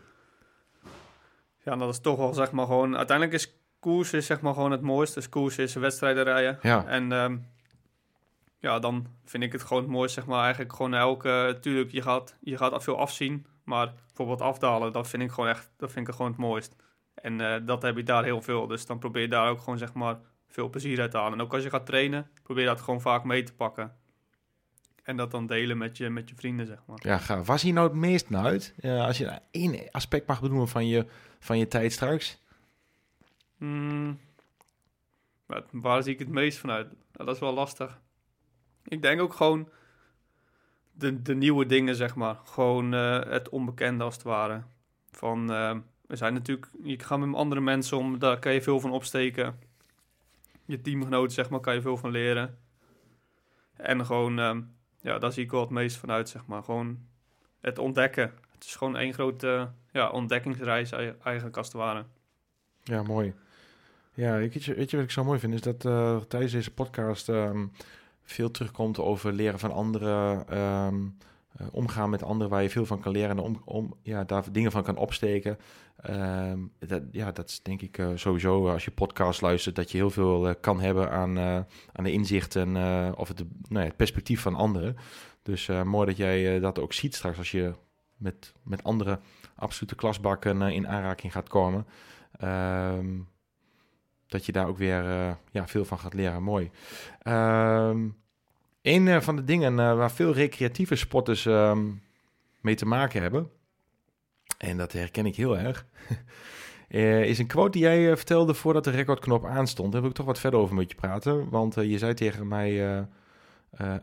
[1.63, 4.71] ja, dat is toch wel zeg maar gewoon, uiteindelijk is koers is zeg maar gewoon
[4.71, 5.19] het mooiste.
[5.19, 6.59] Dus koers is wedstrijden rijden.
[6.61, 7.37] Ja, En ehm,
[8.59, 11.57] ja, dan vind ik het gewoon het mooiste, zeg maar, eigenlijk gewoon elke...
[11.61, 15.71] Tuurlijk, je gaat, je gaat veel afzien, maar bijvoorbeeld afdalen, dat vind ik gewoon echt,
[15.77, 16.75] dat vind ik gewoon het mooist.
[17.13, 19.77] En eh, dat heb ik daar heel veel, dus dan probeer je daar ook gewoon,
[19.77, 21.33] zeg maar, veel plezier uit te halen.
[21.33, 23.95] En ook als je gaat trainen, probeer dat gewoon vaak mee te pakken.
[25.03, 26.97] En dat dan delen met je, met je vrienden, zeg maar.
[27.01, 27.47] ja gaaf.
[27.47, 28.73] Waar zie je nou het meest naar uit?
[28.81, 31.05] Als je één aspect mag benoemen van je,
[31.39, 32.41] van je tijd straks.
[35.45, 36.87] Maar waar zie ik het meest vanuit?
[36.87, 37.99] Nou, dat is wel lastig.
[38.83, 39.69] Ik denk ook gewoon
[40.93, 42.35] de, de nieuwe dingen, zeg maar.
[42.45, 44.61] Gewoon eh, het onbekende als het ware.
[45.11, 45.77] Van, eh,
[46.07, 49.59] we zijn natuurlijk, je gaat met andere mensen om, daar kan je veel van opsteken.
[50.65, 52.57] Je teamgenoten, zeg maar, kan je veel van leren.
[53.75, 54.61] En gewoon, ehm,
[55.01, 56.63] ja, daar zie ik wel het meest vanuit, zeg maar.
[56.63, 56.99] Gewoon
[57.59, 58.33] het ontdekken.
[58.51, 62.05] Het is gewoon één grote ja, ontdekkingsreis ei- eigenlijk als het ware.
[62.83, 63.33] Ja, mooi.
[64.13, 65.53] Ja, weet je, weet je wat ik zo mooi vind?
[65.53, 67.65] Is dat eh, tijdens deze podcast ehm,
[68.23, 70.95] veel terugkomt over leren van anderen, ehm,
[71.57, 74.71] eh, omgaan met anderen waar je veel van kan leren en om, ja, daar dingen
[74.71, 75.57] van kan opsteken.
[76.01, 79.97] Ehm, dat, ja, dat is denk ik eh, sowieso als je podcast luistert, dat je
[79.97, 81.59] heel veel eh, kan hebben aan, eh,
[81.91, 84.95] aan de inzichten eh, of het, nou ja, het perspectief van anderen.
[85.43, 87.73] Dus eh, mooi dat jij eh, dat ook ziet straks als je
[88.17, 89.19] met, met andere
[89.55, 91.87] absolute klasbakken eh, in aanraking gaat komen.
[92.37, 93.19] Ehm,
[94.27, 96.43] dat je daar ook weer eh, ja, veel van gaat leren.
[96.43, 96.71] Mooi.
[98.83, 101.91] Een eh, van de dingen eh, waar veel recreatieve sporters ehm,
[102.61, 103.49] mee te maken hebben,
[104.57, 105.85] en dat herken ik heel erg,
[106.87, 109.91] eh, is een quote die jij vertelde voordat de recordknop aanstond.
[109.91, 111.49] Daar wil ik toch wat verder over met je praten.
[111.49, 113.05] Want je zei tegen mij,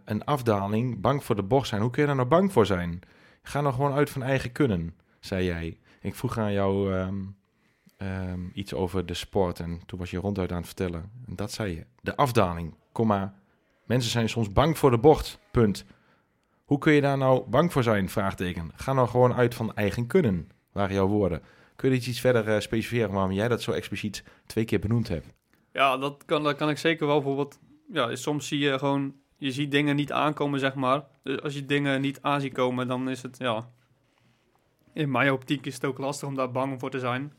[0.05, 1.81] een afdaling, bang voor de bocht zijn.
[1.81, 3.01] Hoe kun je daar nou bang voor zijn?
[3.43, 5.78] Ga nou gewoon uit van eigen kunnen, zei jij.
[6.01, 7.18] Ik vroeg aan jou, ehm,
[7.97, 9.61] ehm, iets over de sport.
[9.61, 11.11] En toen was je ronduit aan het vertellen.
[11.26, 11.87] En dat zei je.
[12.01, 13.39] De afdaling, komma.
[13.91, 15.84] Mensen zijn soms bang voor de bocht, punt.
[16.64, 18.70] Hoe kun je daar nou bang voor zijn, vraagteken.
[18.74, 21.43] Ga nou gewoon uit van eigen kunnen, waren jouw woorden.
[21.76, 25.26] Kun je iets, verder uh, specificeren waarom jij dat zo expliciet twee keer benoemd hebt?
[25.72, 27.16] Ja, dat kan, dat kan ik zeker wel.
[27.16, 27.59] Bijvoorbeeld,
[27.93, 31.05] ja, soms zie je gewoon, je ziet dingen niet aankomen, zeg maar.
[31.22, 33.68] Dus als je dingen niet aanziet komen, dan is het, ja...
[34.93, 37.32] In mijn optiek is het ook lastig om daar bang voor te zijn.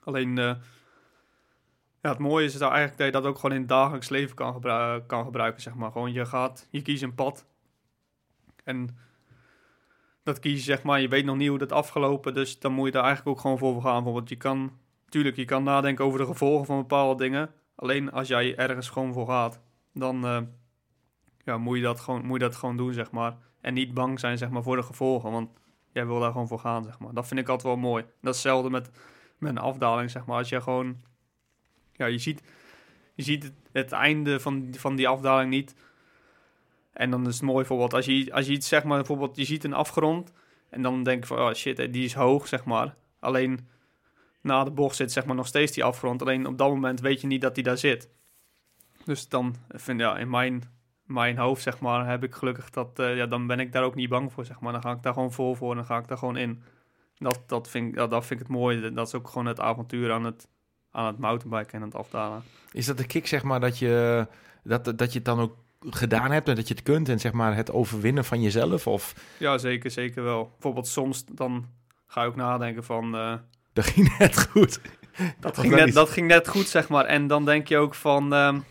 [0.00, 0.54] Alleen, uh,
[2.02, 4.36] ja, het mooie is dat eigenlijk dat je dat ook gewoon in het dagelijks leven
[4.36, 4.60] kan,
[5.06, 5.92] kan gebruiken, zeg maar.
[5.92, 7.46] Gewoon, je gaat, je kiest een pad.
[8.64, 8.96] En
[10.22, 12.86] dat kies je, zeg maar, je weet nog niet hoe dat afgelopen, dus dan moet
[12.86, 13.94] je daar eigenlijk ook gewoon voor gaan.
[13.94, 14.78] Bijvoorbeeld, je kan,
[15.08, 17.50] tuurlijk, je kan nadenken over de gevolgen van bepaalde dingen.
[17.74, 19.60] Alleen als jij ergens gewoon voor gaat,
[19.92, 20.38] dan uh,
[21.44, 23.36] ja, moet, je dat gewoon, moet je dat gewoon doen, zeg maar.
[23.60, 25.50] En niet bang zijn, zeg maar, voor de gevolgen, want
[25.92, 27.14] jij wil daar gewoon voor gaan, zeg maar.
[27.14, 28.02] Dat vind ik altijd wel mooi.
[28.02, 28.90] Dat is hetzelfde met,
[29.38, 30.38] met een afdaling, zeg maar.
[30.38, 30.96] Als je gewoon,
[31.92, 32.42] ja, je ziet,
[33.14, 35.74] je ziet het, einde van, van die afdaling niet
[36.92, 39.44] en dan is het mooi bijvoorbeeld als je, als je iets zeg maar, bijvoorbeeld je
[39.44, 40.32] ziet een afgrond
[40.70, 42.94] en dan denk je van, oh shit, die is hoog, zeg maar.
[43.18, 43.68] Alleen
[44.40, 46.22] na de bocht zit zeg maar nog steeds die afgrond.
[46.22, 48.10] Alleen op dat moment weet je niet dat die daar zit.
[49.04, 50.62] Dus dan vind ja, in mijn,
[51.04, 53.94] mijn hoofd zeg maar heb ik gelukkig dat, uh, ja, dan ben ik daar ook
[53.94, 54.72] niet bang voor zeg maar.
[54.72, 56.62] Dan ga ik daar gewoon vol voor en dan ga ik daar gewoon in.
[57.16, 58.92] Dat, dat, vind, ja, dat vind ik het mooie.
[58.92, 60.48] Dat is ook gewoon het avontuur aan het,
[60.92, 62.42] aan het mountainbiken en het afdalen.
[62.72, 64.26] Is dat de kick zeg maar dat je,
[64.62, 65.54] dat, dat je het dan ook
[65.90, 68.86] gedaan hebt en dat je het kunt en zeg maar het overwinnen van jezelf?
[68.86, 69.14] Of...
[69.38, 70.50] Ja, zeker, zeker wel.
[70.52, 71.66] Bijvoorbeeld soms dan
[72.06, 73.14] ga ik ook nadenken van...
[73.14, 73.34] Uh,
[73.72, 74.80] dat ging net goed.
[75.40, 77.04] Dat ging net, dat ging net goed, zeg maar.
[77.04, 78.32] En dan denk je ook van...
[78.32, 78.64] Um,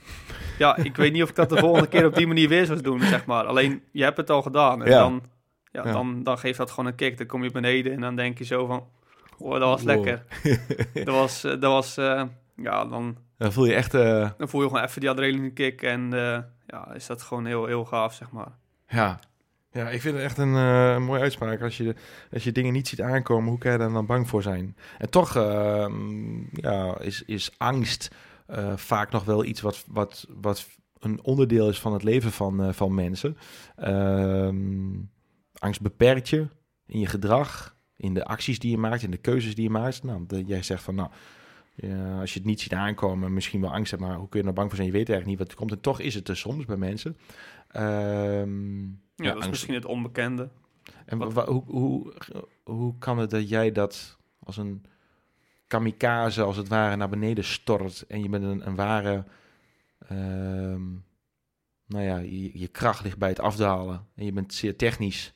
[0.58, 2.82] ja, ik weet niet of ik dat de volgende keer op die manier weer zou
[2.82, 3.46] doen, zeg maar.
[3.46, 4.84] Alleen, je hebt het al gedaan.
[4.84, 5.00] En ja.
[5.00, 5.24] Dan,
[5.72, 7.18] ja, ja, Dan, dan geeft dat gewoon een kick.
[7.18, 8.88] Dan kom je beneden en dan denk je zo van...
[9.42, 10.24] Oh, dat was lekker.
[11.06, 11.42] dat was...
[11.42, 12.24] Dat was uh,
[12.56, 13.18] ja, dan...
[13.38, 13.94] Dan voel je echt...
[13.94, 14.30] Uh...
[14.38, 16.14] Dan voel je gewoon even die adrenaline kick en...
[16.14, 16.38] Uh,
[16.68, 18.52] ja, is dat gewoon heel, heel gaaf, zeg maar.
[18.88, 19.20] Ja,
[19.72, 21.62] ja, ik vind het echt een, mooie uitspraak.
[21.62, 21.96] Als je,
[22.34, 24.78] als je dingen niet ziet aankomen, hoe kan je daar dan bang voor zijn?
[24.98, 25.88] En toch uh,
[26.52, 28.16] ja, is, is angst
[28.76, 30.68] vaak nog wel iets wat, wat, wat
[31.00, 33.38] een onderdeel is van het leven van, van mensen.
[33.76, 34.92] Ehm,
[35.58, 36.48] angst beperkt je
[36.86, 40.04] in je gedrag, in de acties die je maakt, in de keuzes die je maakt.
[40.04, 41.10] Nou, de, jij zegt van, nou,
[41.76, 44.46] ja, als je het niet ziet aankomen, misschien wel angst hebt, maar hoe kun je
[44.46, 44.92] nou bang voor zijn?
[44.92, 45.72] Je weet eigenlijk niet wat er komt.
[45.72, 47.18] En toch is het er soms bij mensen.
[47.76, 50.50] Um, ja, ja, dat is misschien het onbekende.
[51.06, 51.48] En wat...
[51.48, 52.14] hoe, hoe,
[52.64, 54.86] hoe kan het dat jij dat als een
[55.68, 59.26] kamikaze, als het ware, naar beneden stort en je bent een, een ware,
[60.12, 61.06] um,
[61.86, 65.34] nou ja, je, je, kracht ligt bij het afdalen en je bent zeer technisch.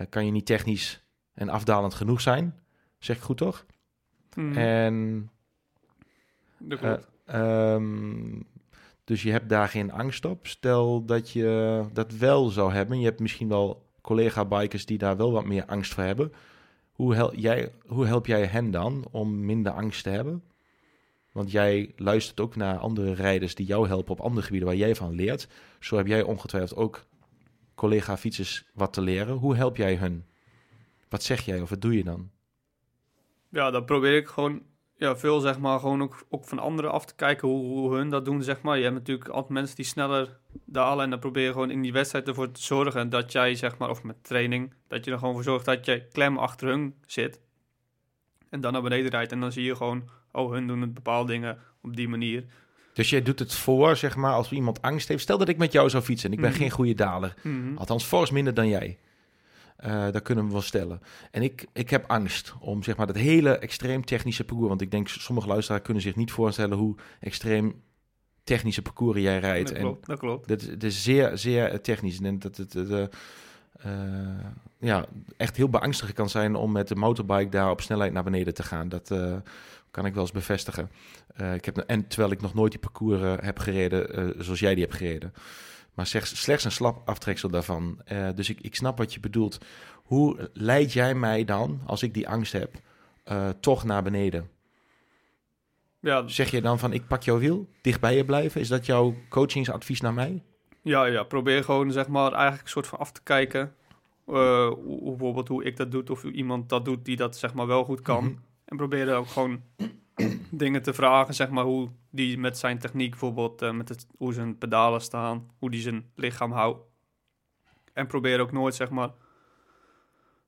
[0.00, 1.03] Uh, kan je niet technisch
[1.34, 2.54] en afdalend genoeg zijn?
[2.98, 3.66] Zeg ik goed toch?
[4.34, 4.56] Mm.
[4.56, 5.30] En
[6.58, 7.08] dat klopt.
[7.34, 7.76] Uh,
[9.04, 10.46] dus je hebt daar geen angst op.
[10.46, 12.98] Stel dat je dat wel zou hebben.
[12.98, 16.32] Je hebt misschien wel collega-bikers die daar wel wat meer angst voor hebben.
[16.92, 20.42] Hoe, hel jij, hoe help jij hen dan om minder angst te hebben?
[21.32, 24.94] Want jij luistert ook naar andere rijders die jou helpen op andere gebieden waar jij
[24.94, 25.48] van leert.
[25.80, 27.04] Zo heb jij ongetwijfeld ook
[27.74, 29.36] collega-fietsers wat te leren.
[29.36, 30.24] Hoe help jij hun?
[31.08, 32.30] Wat zeg jij of wat doe je dan?
[33.48, 34.62] Ja, dan probeer ik gewoon
[34.96, 38.10] ja, veel zeg maar gewoon ook, ook van anderen af te kijken hoe, hoe hun
[38.10, 38.76] dat doen, zeg maar.
[38.76, 41.92] Je hebt natuurlijk altijd mensen die sneller dalen en dan probeer je gewoon in die
[41.92, 45.34] wedstrijd ervoor te zorgen dat jij zeg maar, of met training, dat je er gewoon
[45.34, 47.40] voor zorgt dat je klem achter hun zit
[48.54, 51.32] en dan naar beneden rijdt en dan zie je gewoon, oh, hun doen het bepaalde
[51.32, 52.44] dingen op die manier.
[52.92, 55.22] Dus jij doet het voor, zeg maar, als iemand angst heeft.
[55.22, 56.58] Stel dat ik met jou zou fietsen en ik ben mhm.
[56.58, 57.34] geen goede daler.
[57.42, 58.98] Mm Althans, fors minder dan jij.
[59.86, 61.00] Uh, dat kunnen we wel stellen.
[61.30, 64.68] En ik, ik heb angst om zeg maar dat hele extreem technische parcours.
[64.68, 67.82] Want ik denk sommige luisteraars kunnen zich niet voorstellen hoe extreem
[68.44, 69.68] technische parcours jij rijdt.
[69.68, 70.00] Dat klopt.
[70.00, 70.48] En dat klopt.
[70.48, 72.20] Het is zeer, zeer technisch.
[72.20, 73.04] En dat het uh,
[74.78, 75.06] ja,
[75.36, 78.62] echt heel beangstigend kan zijn om met de motorbike daar op snelheid naar beneden te
[78.62, 78.88] gaan.
[78.88, 79.36] Dat uh,
[79.90, 80.90] kan ik wel eens bevestigen.
[81.54, 84.96] ik heb, en terwijl ik nog nooit die parcours heb gereden zoals jij die hebt
[84.96, 85.32] gereden
[85.94, 87.98] maar slechts, slechts een slap aftreksel daarvan.
[88.12, 89.58] Uh, dus ik, ik snap wat je bedoelt.
[89.94, 92.74] Hoe leid jij mij dan, als ik die angst heb,
[93.32, 94.50] uh, toch naar beneden?
[96.00, 96.28] Ja.
[96.28, 98.60] Zeg je dan van, ik pak jouw wiel, dicht bij je blijven?
[98.60, 100.42] Is dat jouw coachingsadvies naar mij?
[100.82, 103.74] Ja, ja, probeer gewoon zeg maar eigenlijk een soort van af te kijken.
[104.28, 107.66] Uh, hoe, bijvoorbeeld hoe ik dat doe, of iemand dat doet die dat zeg maar
[107.66, 108.24] wel goed kan.
[108.24, 108.42] Mm -hmm.
[108.64, 109.62] En probeer ook gewoon
[110.50, 114.32] dingen te vragen, zeg maar, hoe die met zijn techniek bijvoorbeeld, uh, met het, hoe
[114.32, 116.84] zijn pedalen staan, hoe die zijn lichaam houdt.
[117.92, 119.10] En probeer ook nooit, zeg maar,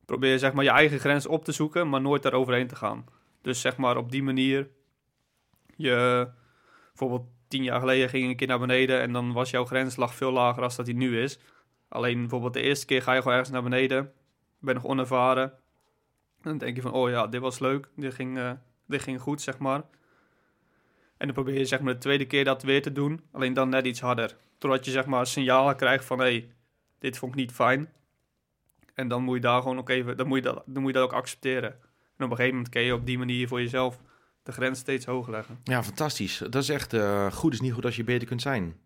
[0.04, 3.04] probeer zeg maar je eigen grens op te zoeken, maar nooit daar overheen te gaan.
[3.42, 4.70] Dus zeg maar op die manier,
[5.76, 6.28] je
[6.86, 10.14] bijvoorbeeld tien jaar geleden ging je een keer naar beneden en dan was jouw grenslag
[10.14, 11.38] veel lager als dat die nu is.
[11.88, 14.12] Alleen bijvoorbeeld de eerste keer ga je gewoon ergens naar beneden,
[14.58, 15.52] ben nog onervaren.
[16.42, 18.52] Dan denk je van, oh ja, dit was leuk, dit ging, eh,
[18.86, 19.82] dit ging goed, zeg maar.
[21.16, 23.68] En dan probeer je zeg maar de tweede keer dat weer te doen, alleen dan
[23.68, 24.36] net iets harder.
[24.58, 26.50] Totdat je zeg maar signalen krijgt van, hé, hey,
[26.98, 27.92] dit vond ik niet fijn.
[28.94, 30.98] En dan moet je daar gewoon ook even, dan moet je dat, dan moet je
[30.98, 31.70] dat ook accepteren.
[32.16, 33.98] En op een gegeven moment kun je op die manier voor jezelf
[34.42, 35.60] de grens steeds hoger leggen.
[35.64, 36.38] Ja, fantastisch.
[36.38, 38.76] Dat is echt eh, goed is niet goed als je beter kunt zijn.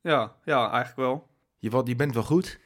[0.00, 1.28] Ja, ja, eigenlijk wel.
[1.58, 2.60] Je, wordt, je bent wel goed,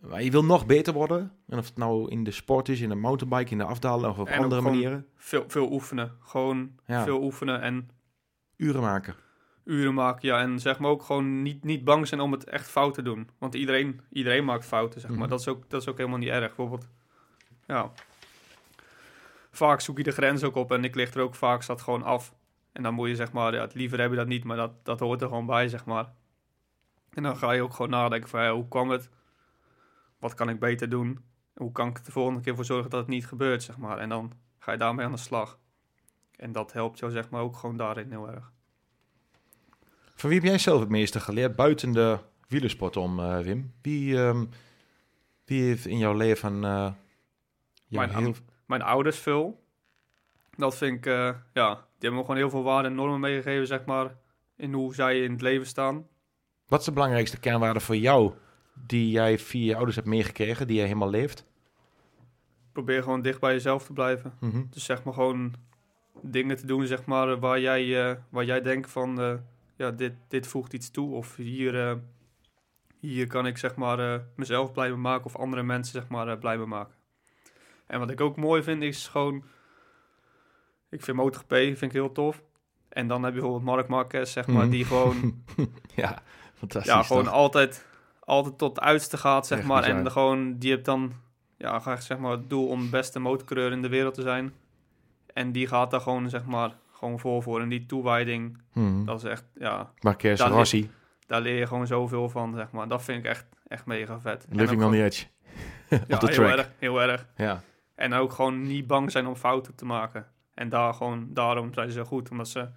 [0.00, 1.32] maar je wil nog beter worden.
[1.48, 4.18] En of het nou in de sport is, in de mountainbike, in de afdalen of
[4.18, 5.06] op En andere manieren.
[5.16, 6.12] Veel, veel oefenen.
[6.20, 7.04] Gewoon Ja.
[7.04, 7.90] veel oefenen en
[8.56, 9.14] Uren maken.
[9.64, 10.28] uren maken.
[10.28, 13.02] Ja, en zeg maar ook gewoon niet, niet bang zijn om het echt fout te
[13.02, 13.28] doen.
[13.38, 15.18] Want iedereen, iedereen maakt fouten, zeg maar.
[15.18, 15.28] Mhm.
[15.28, 16.46] dat, is ook, dat is ook helemaal niet erg.
[16.46, 16.88] Bijvoorbeeld,
[17.66, 17.90] ja.
[19.50, 22.02] Vaak zoek je de grens ook op en ik lig er ook vaak zat gewoon
[22.02, 22.34] af.
[22.72, 24.72] En dan moet je zeg maar, ja, het liever heb je dat niet, maar dat,
[24.84, 26.12] dat hoort er gewoon bij, zeg maar.
[27.14, 29.08] En dan ga je ook gewoon nadenken van, ja, hoe kwam het?
[30.18, 31.24] Wat kan ik beter doen?
[31.54, 33.98] Hoe kan ik er de volgende keer voor zorgen dat het niet gebeurt, zeg maar.
[33.98, 35.58] En dan ga je daarmee aan de slag.
[36.36, 38.52] En dat helpt jou zeg maar ook gewoon daarin heel erg.
[40.14, 43.72] Van wie heb jij zelf het meeste geleerd buiten de wielersport om, eh, Wim?
[43.82, 44.44] Wie, ehm,
[45.44, 46.92] wie heeft in jouw leven eh
[47.86, 48.34] jou Mijn heel...
[48.66, 49.64] Mijn ouders veel.
[50.56, 53.66] Dat vind ik, eh, ja, die hebben me gewoon heel veel waarden en normen meegegeven,
[53.66, 54.16] zeg maar.
[54.56, 56.06] In hoe zij in het leven staan.
[56.66, 58.32] Wat is de belangrijkste kernwaarde voor jou
[58.86, 61.46] die jij via je ouders hebt meegekregen, die jij helemaal leeft?
[62.72, 64.32] Probeer gewoon dicht bij jezelf te blijven.
[64.40, 64.62] Mhm.
[64.70, 65.54] Dus zeg maar gewoon
[66.22, 69.34] dingen te doen, zeg maar, waar jij, eh, waar jij denkt van, eh,
[69.76, 71.14] ja, dit, dit voegt iets toe.
[71.14, 71.96] Of hier, eh,
[73.00, 76.56] hier kan ik, zeg maar, mezelf blij mee maken of andere mensen, zeg maar, blij
[76.56, 76.94] mee maken.
[77.86, 79.44] En wat ik ook mooi vind, is gewoon,
[80.90, 82.42] ik vind MotoGP vind ik heel tof.
[82.88, 84.70] En dan heb je bijvoorbeeld Mark Marquez, zeg maar, Mhm.
[84.70, 85.44] die gewoon,
[85.96, 86.22] ja,
[86.54, 86.92] fantastisch.
[86.92, 87.32] ja, gewoon toch?
[87.32, 87.86] altijd,
[88.28, 89.80] altijd tot het uiterste gaat, zeg Echt maar.
[89.80, 89.96] bizar.
[89.96, 91.12] En de gewoon, die heeft dan,
[91.56, 94.52] ja, zeg maar, het doel om de beste motorcoureur in de wereld te zijn.
[95.34, 97.60] En die gaat daar gewoon, zeg maar, gewoon voor voor.
[97.60, 99.04] En die toewijding, Mhm.
[99.04, 100.90] dat is echt, ja, Marquez, daar Rossi,
[101.26, 102.88] daar leer je gewoon zoveel van, zeg maar.
[102.88, 104.46] Dat vind ik echt, echt mega vet.
[104.50, 105.26] Living on the gewoon- edge.
[106.08, 106.56] ja, op de heel track.
[106.58, 107.26] erg, heel erg.
[107.36, 107.60] Ja.
[107.94, 110.26] En ook gewoon niet bang zijn om fouten te maken.
[110.54, 112.68] En daar gewoon, daarom zijn ze zo goed, omdat ze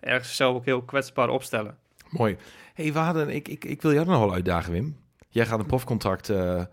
[0.00, 1.78] ergens zelf ook heel kwetsbaar opstellen.
[2.10, 2.36] Mooi.
[2.74, 4.96] hey, we hadden, ik, ik, ik wil jou nog wel uitdagen, Wim.
[5.28, 6.64] Jij gaat een profcontract eh,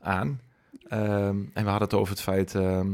[0.00, 0.40] aan.
[0.88, 2.54] Ehm, en we hadden het over het feit...
[2.54, 2.90] ehm,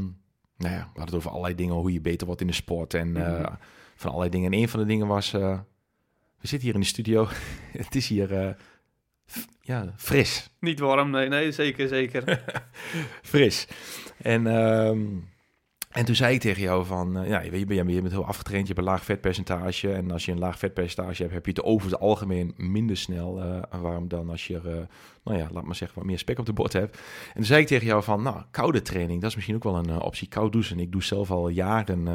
[0.57, 2.93] nou ja, we hadden het over allerlei dingen, hoe je beter wordt in de sport
[2.93, 3.53] en eh, Mhm.
[3.95, 4.51] van allerlei dingen.
[4.53, 5.33] En een van de dingen was...
[5.33, 5.59] eh,
[6.39, 7.27] we zitten hier in de studio.
[7.77, 8.57] het is hier
[9.61, 10.49] ja, fris.
[10.59, 12.43] Niet warm, nee, nee, zeker, zeker.
[13.21, 13.67] fris.
[14.17, 15.05] En, ehm,
[15.89, 18.67] en toen zei ik tegen jou van, eh, ja, je, bent, je bent heel afgetraind,
[18.67, 19.93] je hebt een laag vetpercentage.
[19.93, 23.41] En als je een laag vetpercentage hebt, heb je het over het algemeen minder snel
[23.41, 24.63] eh, warm dan als je, eh,
[25.23, 26.97] nou ja, laat maar zeggen, wat meer spek op de bord hebt.
[27.27, 29.77] En toen zei ik tegen jou van, nou, koude training, dat is misschien ook wel
[29.77, 30.27] een optie.
[30.27, 30.79] Koud douchen.
[30.79, 32.07] Ik doe zelf al jaren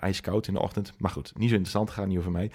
[0.00, 0.92] ijskoud in de ochtend.
[0.98, 2.50] Maar goed, niet zo interessant, gaat niet over mij.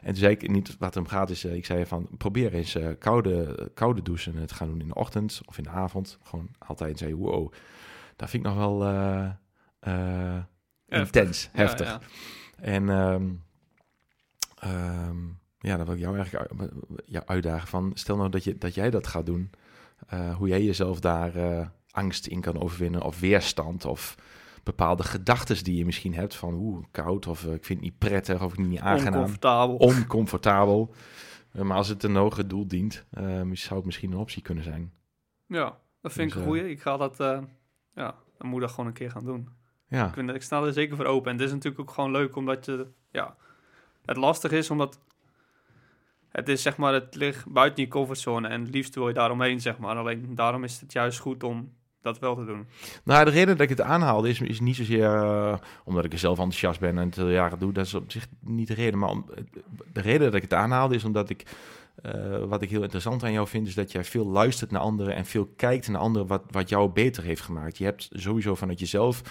[0.00, 3.70] En toen zei ik, niet wat om gaat, is, ik zei van, probeer eens koude,
[3.74, 6.18] koude douchen te gaan doen in de ochtend of in de avond.
[6.22, 7.52] Gewoon altijd zei, wow,
[8.16, 8.82] dat vind ik nog wel
[9.80, 10.38] eh,
[10.88, 11.86] intens, heftig.
[11.86, 12.00] ja.
[12.56, 13.28] En ehm,
[14.58, 15.16] ehm,
[15.58, 16.72] ja, dan wil ik jou eigenlijk
[17.04, 19.50] jou uitdagen van, stel nou dat, je, dat jij dat gaat doen,
[20.06, 24.14] eh, hoe jij jezelf daar eh, angst in kan overwinnen of weerstand of
[24.62, 28.42] bepaalde gedachten die je misschien hebt van oeh, koud of ik vind het niet prettig
[28.42, 29.76] of ik niet aangenaam, Oncomfortabel.
[29.76, 30.94] oncomfortabel.
[31.52, 34.92] Maar als het een hoger doel dient, eh, zou het misschien een optie kunnen zijn.
[35.46, 36.70] Ja, dat vind Dus, ik een eh, goeie.
[36.70, 37.16] Ik ga dat,
[37.94, 39.48] ja, dan moet ik dat gewoon een keer gaan doen.
[39.88, 41.30] Ja, Ik, vind, ik sta er zeker voor open.
[41.30, 43.36] En het is natuurlijk ook gewoon leuk, omdat je, ja,
[44.04, 44.98] het lastig is, omdat
[46.30, 48.48] het is, zeg maar, het ligt buiten je comfortzone.
[48.48, 49.96] En het liefst wil je daaromheen, zeg maar.
[49.96, 51.72] Alleen daarom is het juist goed om
[52.02, 52.66] dat wel te doen.
[53.04, 56.18] Nou, de reden dat ik het aanhaalde is, is niet zozeer eh, omdat ik er
[56.18, 57.72] zelf enthousiast ben en het al jaren doe.
[57.72, 58.98] Dat is op zich niet de reden.
[58.98, 59.24] Maar om,
[59.92, 61.42] de reden dat ik het aanhaalde is omdat ik,
[62.02, 65.14] eh, wat ik heel interessant aan jou vind, is dat jij veel luistert naar anderen
[65.14, 67.78] en veel kijkt naar anderen wat, wat jou beter heeft gemaakt.
[67.78, 69.22] Je hebt sowieso vanuit jezelf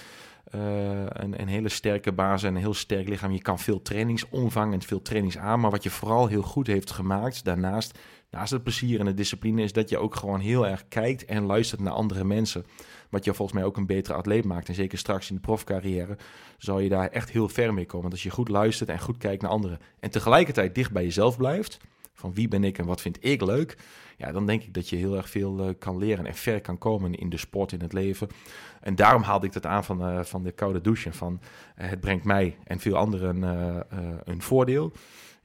[0.52, 3.32] eh, een, een hele sterke basis en een heel sterk lichaam.
[3.32, 5.60] Je kan veel trainingsomvang en veel trainings aan.
[5.60, 9.62] Maar wat je vooral heel goed heeft gemaakt daarnaast, naast het plezier en de discipline,
[9.62, 12.66] is dat je ook gewoon heel erg kijkt en luistert naar andere mensen.
[13.10, 14.68] Wat je volgens mij ook een betere atleet maakt.
[14.68, 16.18] En zeker straks in de profcarrière
[16.58, 18.02] zal je daar echt heel ver mee komen.
[18.02, 21.38] Want als je goed luistert en goed kijkt naar anderen en tegelijkertijd dicht bij jezelf
[21.38, 21.78] blijft,
[22.18, 23.78] van wie ben ik en wat vind ik leuk,
[24.18, 26.78] ja, dan denk ik dat je heel erg veel eh, kan leren en ver kan
[26.78, 28.28] komen in de sport, in het leven.
[28.82, 31.14] En daarom haalde ik dat aan van, eh, van de koude douche.
[31.14, 31.40] Van
[31.76, 33.42] eh, het brengt mij en veel anderen
[34.24, 34.92] een voordeel.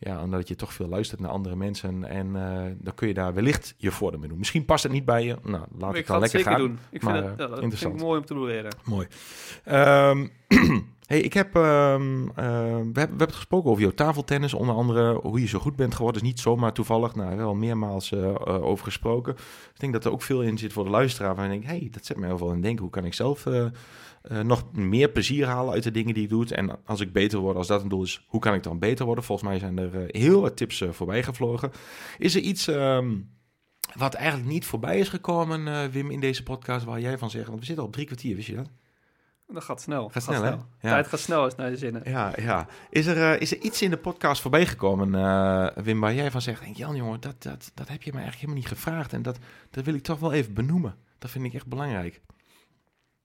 [0.04, 2.04] Ja, omdat je toch veel luistert naar andere mensen.
[2.04, 4.38] En eh, dan kun je daar wellicht je voordeel mee doen.
[4.38, 5.36] Misschien past het niet bij je.
[5.42, 6.60] Nou, laat ik het dan lekker zeker gaan.
[6.60, 6.78] doen.
[6.90, 7.94] Ik Maar, vind het, ja, dat vind interessant.
[7.94, 8.74] ik mooi om te proberen.
[8.84, 9.06] Mooi.
[9.64, 10.26] Ehm,
[11.06, 14.54] hey, ik heb, ehm, ehm, we, hebben, we hebben het gesproken over jouw tafeltennis.
[14.54, 16.22] Onder andere hoe je zo goed bent geworden.
[16.22, 17.14] is niet zomaar toevallig.
[17.14, 19.32] Nou, wel meermaals eh, eh, over gesproken.
[19.74, 21.34] Ik denk dat er ook veel in zit voor de luisteraar.
[21.34, 22.82] Waar ik denk, hey, dat zet mij heel veel in denken.
[22.82, 23.46] Hoe kan ik zelf
[24.22, 26.46] eh, nog meer plezier halen uit de dingen die ik doe?
[26.46, 29.06] En als ik beter word, als dat een doel is, hoe kan ik dan beter
[29.06, 29.24] worden?
[29.24, 31.70] Volgens mij zijn er eh, heel wat tips eh, voorbij gevlogen.
[32.18, 32.68] Is er iets...
[32.68, 33.16] ehm,
[33.94, 37.58] wat eigenlijk niet voorbij is gekomen, Wim, in deze podcast, waar jij van zegt, want
[37.58, 38.70] we zitten al op drie kwartier, wist je dat?
[39.46, 40.08] Dat gaat snel.
[40.08, 40.50] Gaat snel, hè?
[40.50, 40.64] Ja.
[40.80, 42.02] Tijd gaat snel als naar je zinnen.
[42.04, 42.66] Ja, ja.
[42.90, 45.10] Is er, is er iets in de podcast voorbij gekomen,
[45.84, 48.34] Wim, waar jij van zegt, denk, Jan, jongen, dat, dat, dat heb je me eigenlijk
[48.34, 49.38] helemaal niet gevraagd en dat,
[49.70, 50.94] dat wil ik toch wel even benoemen.
[51.18, 52.20] Dat vind ik echt belangrijk.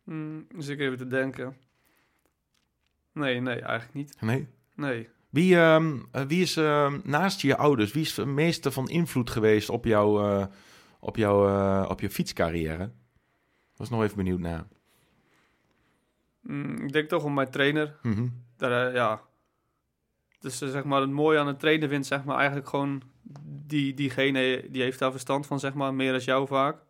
[0.08, 1.58] Hmm, dus ik even te denken.
[3.14, 4.22] Nee, nee, eigenlijk niet.
[4.22, 4.48] Nee?
[4.76, 5.10] Nee.
[5.30, 9.30] Wie, ehm, eh, wie is ehm, naast je ouders, wie is de meeste van invloed
[9.30, 10.46] geweest op, jou, eh,
[11.00, 12.92] op, jou, eh, op je fietscarrière?
[13.76, 14.68] Was nog even benieuwd naar.
[16.42, 17.98] Hmm, ik denk toch om mijn trainer.
[18.02, 18.28] Mhm.
[18.58, 19.22] Daar, ja.
[20.40, 23.02] Dus zeg maar, het mooie aan het trainen vindt, zeg maar, eigenlijk gewoon
[23.66, 26.82] die, diegene die heeft daar verstand van, zeg maar, meer dan jou vaak.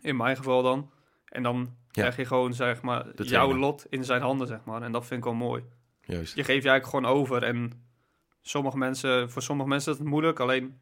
[0.00, 0.90] In mijn geval dan.
[1.24, 1.76] En dan.
[1.98, 3.56] Krijg je gewoon, zeg maar, De jouw trainer.
[3.58, 4.82] lot in zijn handen, zeg maar.
[4.82, 5.64] En dat vind ik wel mooi.
[6.00, 6.34] Juist.
[6.34, 7.42] Je geeft je eigenlijk gewoon over.
[7.42, 7.72] En
[8.42, 10.40] sommige mensen, voor sommige mensen is het moeilijk.
[10.40, 10.80] Alleen,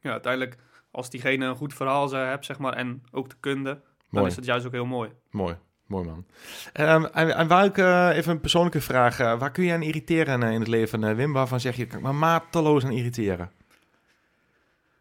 [0.00, 0.56] ja, uiteindelijk,
[0.90, 4.36] als diegene een goed verhaal ze hebt, zeg maar, en ook de kunde, dan is
[4.36, 5.10] het juist ook heel mooi.
[5.30, 5.56] Mooi,
[5.86, 6.26] mooi man.
[6.72, 9.82] Ehm, en, en waar ik eh, even een persoonlijke vraag, eh, waar kun je aan
[9.82, 11.32] irriteren eh, in het leven, eh, Wim?
[11.32, 13.50] Waarvan zeg je, kan ik me mateloos aan irriteren?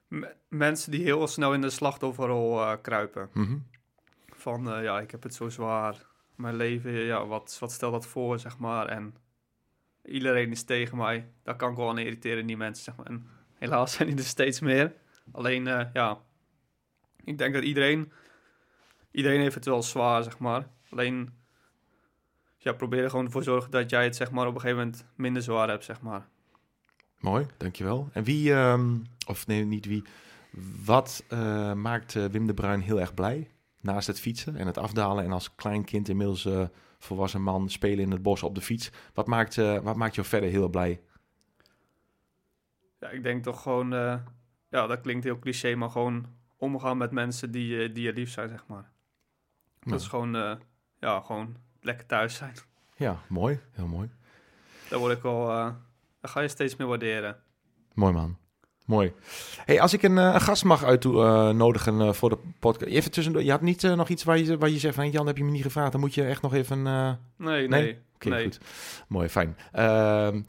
[0.07, 3.30] M- mensen die heel snel in de slachtofferrol eh, kruipen.
[3.34, 3.57] Mhm.
[4.39, 6.05] Van, eh, ja, ik heb het zo zwaar.
[6.35, 8.87] Mijn leven, ja, wat, wat stelt dat voor, zeg maar.
[8.87, 9.15] En
[10.05, 11.31] iedereen is tegen mij.
[11.43, 13.05] Daar kan ik wel irriteren, die mensen, zeg maar.
[13.05, 14.93] En helaas zijn die er steeds meer.
[15.31, 16.17] Alleen, eh, ja,
[17.23, 18.11] ik denk dat iedereen,
[19.11, 20.67] iedereen heeft het wel zwaar, zeg maar.
[20.89, 21.33] Alleen,
[22.57, 25.05] ja, probeer er gewoon voor zorgen dat jij het, zeg maar, op een gegeven moment
[25.15, 26.27] minder zwaar hebt, zeg maar.
[27.19, 28.09] Mooi, dankjewel.
[28.13, 28.95] En wie, ehm,
[29.27, 30.03] of nee, niet wie,
[30.85, 33.49] wat eh, maakt Wim de Bruin heel erg blij?
[33.82, 36.67] Naast het fietsen en het afdalen en als klein kind inmiddels eh,
[36.97, 38.91] volwassen man spelen in het bos op de fiets.
[39.13, 41.01] Wat maakt, eh, wat maakt jou verder heel blij?
[42.99, 44.19] Ja, ik denk toch gewoon, eh,
[44.69, 46.25] ja, dat klinkt heel cliché, maar gewoon
[46.57, 48.91] omgaan met mensen die, die je lief zijn, zeg maar.
[49.80, 49.91] Ja.
[49.91, 50.59] Dat is gewoon,
[50.99, 52.53] ja, gewoon lekker thuis zijn.
[52.95, 54.09] Ja, mooi, heel mooi.
[54.89, 55.69] Daar word ik eh
[56.19, 57.38] daar ga je steeds meer waarderen.
[57.93, 58.38] Mooi man.
[58.89, 59.11] Mooi.
[59.65, 62.91] Hey, als ik een, eh, een gast mag uitnodigen eh, voor de podcast.
[62.91, 63.43] Even tussendoor.
[63.43, 65.43] Je had niet eh, nog iets waar je, waar je zegt van Jan, heb je
[65.43, 65.91] me niet gevraagd.
[65.91, 66.87] Dan moet je echt nog even.
[66.87, 67.81] eh, Nee, Nee?
[67.81, 67.97] nee.
[68.15, 68.43] Oké, nee.
[68.43, 68.59] goed.
[69.07, 69.57] Mooi, fijn.
[69.71, 70.41] Ehm,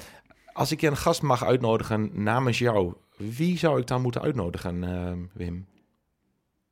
[0.53, 5.19] als ik een gast mag uitnodigen namens jou, wie zou ik dan moeten uitnodigen, ehm,
[5.33, 5.67] Wim?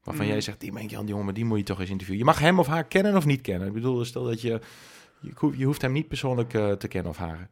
[0.02, 0.30] Waarvan Mm.
[0.32, 2.24] jij zegt, die ben ik Jan, jongen, maar die moet je toch eens interviewen.
[2.24, 3.68] Je mag hem of haar kennen of niet kennen.
[3.68, 4.60] Ik bedoel, stel dat je,
[5.20, 7.48] je, ho- je hoeft hem niet persoonlijk eh, te kennen of haar.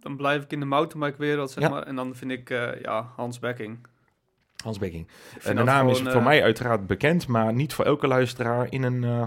[0.00, 1.70] Dan blijf ik in de mountainbike-wereld, zeg Ja.
[1.70, 1.82] maar.
[1.82, 3.86] En dan vind ik, eh, ja, Hans Bekking.
[4.62, 5.04] Hans Bekking.
[5.06, 8.06] Ik En vind de naam is voor eh, mij uiteraard bekend, maar niet voor elke
[8.06, 9.26] luisteraar in een, eh,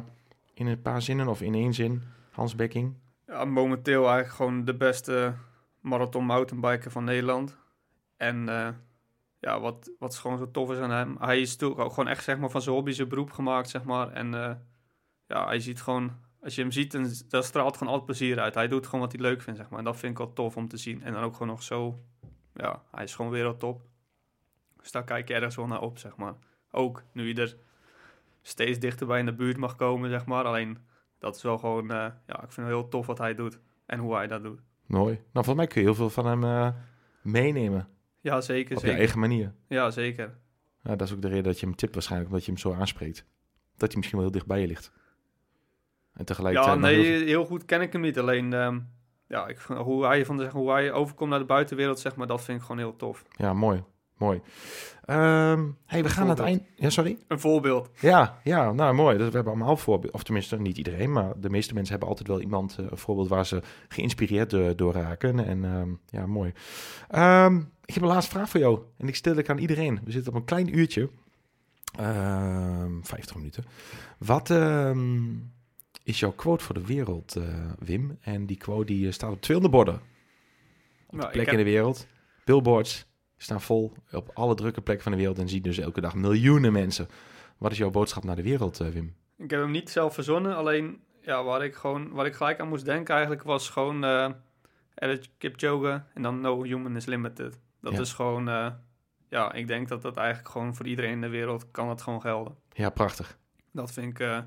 [0.53, 2.01] in een paar zinnen of in één zin.
[2.31, 2.93] Hans Bekking.
[3.27, 5.33] Ja, momenteel eigenlijk gewoon de beste
[5.79, 7.57] marathon mountainbiker van Nederland.
[8.17, 8.67] En eh,
[9.39, 11.15] ja, wat, wat is gewoon zo tof is aan hem.
[11.19, 13.83] Hij is natuurlijk ook gewoon echt zeg maar, van zijn hobby zijn beroep gemaakt, zeg
[13.83, 14.11] maar.
[14.11, 14.51] En eh,
[15.27, 16.11] ja, hij ziet gewoon,
[16.41, 18.53] als je hem ziet, dan, dan straalt gewoon altijd plezier uit.
[18.53, 19.79] Hij doet gewoon wat hij leuk vindt, zeg maar.
[19.79, 21.03] En dat vind ik wel tof om te zien.
[21.03, 21.99] En dan ook gewoon nog zo,
[22.53, 23.81] ja, hij is gewoon wereldtop.
[24.81, 26.33] Dus daar kijk je ergens wel naar op, zeg maar.
[26.71, 27.57] Ook nu je er
[28.41, 30.43] steeds dichterbij in de buurt mag komen, zeg maar.
[30.45, 30.77] Alleen,
[31.19, 33.59] dat is wel gewoon, eh, ja, ik vind het heel tof wat hij doet.
[33.85, 34.61] En hoe hij dat doet.
[34.85, 35.13] Mooi.
[35.13, 36.69] Nou, volgens mij kun je heel veel van hem eh,
[37.21, 37.87] meenemen.
[38.19, 38.77] Ja, zeker.
[38.77, 39.53] Op je eigen manier.
[39.67, 40.37] Ja, zeker.
[40.83, 42.73] Ja, dat is ook de reden dat je hem tipt waarschijnlijk, omdat je hem zo
[42.73, 43.25] aanspreekt.
[43.75, 44.91] Dat hij misschien wel heel dicht bij je ligt.
[46.13, 48.19] En Ja, tegelijkertijd nog nee, heel goed ken ik hem niet.
[48.19, 48.79] Alleen, ehm,
[49.27, 49.57] ja, ik,
[49.87, 52.81] hoe, hij van, hoe hij overkomt naar de buitenwereld, zeg maar, dat vind ik gewoon
[52.81, 53.23] heel tof.
[53.31, 53.83] Ja, mooi.
[54.17, 54.41] Mooi.
[55.05, 56.63] Ehm, hey, we gaan aan het eind...
[56.75, 57.17] Ja, sorry?
[57.27, 57.89] Een voorbeeld.
[57.99, 59.17] Ja, ja, nou mooi.
[59.17, 60.13] Dus we hebben allemaal voorbeelden.
[60.13, 63.27] Of tenminste, niet iedereen, maar de meeste mensen hebben altijd wel iemand, eh, een voorbeeld
[63.27, 65.45] waar ze geïnspireerd door, door raken.
[65.45, 66.49] En ehm, ja, mooi.
[67.85, 68.79] Ik heb een laatste vraag voor jou.
[68.97, 69.99] En ik stel ik aan iedereen.
[70.03, 71.09] We zitten op een klein uurtje.
[71.97, 73.63] Ehm 50 minuten.
[74.17, 74.49] Wat
[76.03, 77.43] is jouw quote voor de wereld, eh,
[77.79, 78.17] Wim?
[78.21, 80.01] En die quote die eh, staat op 200 borden.
[81.07, 82.07] Op Nou, de plek heb- in de wereld.
[82.45, 83.09] Billboards.
[83.37, 86.71] staan vol op alle drukke plekken van de wereld en zien dus elke dag miljoenen
[86.71, 87.07] mensen.
[87.57, 89.15] Wat is jouw boodschap naar de wereld, eh, Wim?
[89.37, 92.67] Ik heb hem niet zelf verzonnen, alleen ja, waar, ik gewoon, waar ik gelijk aan
[92.67, 94.29] moest denken eigenlijk was gewoon uh,
[94.95, 97.59] Eliud Kipchoge en dan No Human is Limited.
[97.81, 97.99] Dat Ja.
[97.99, 98.45] is gewoon,
[99.29, 102.21] ja, ik denk dat dat eigenlijk gewoon voor iedereen in de wereld kan het gewoon
[102.21, 102.55] gelden.
[102.73, 103.37] Ja, prachtig.
[103.71, 104.43] Dat vind ik,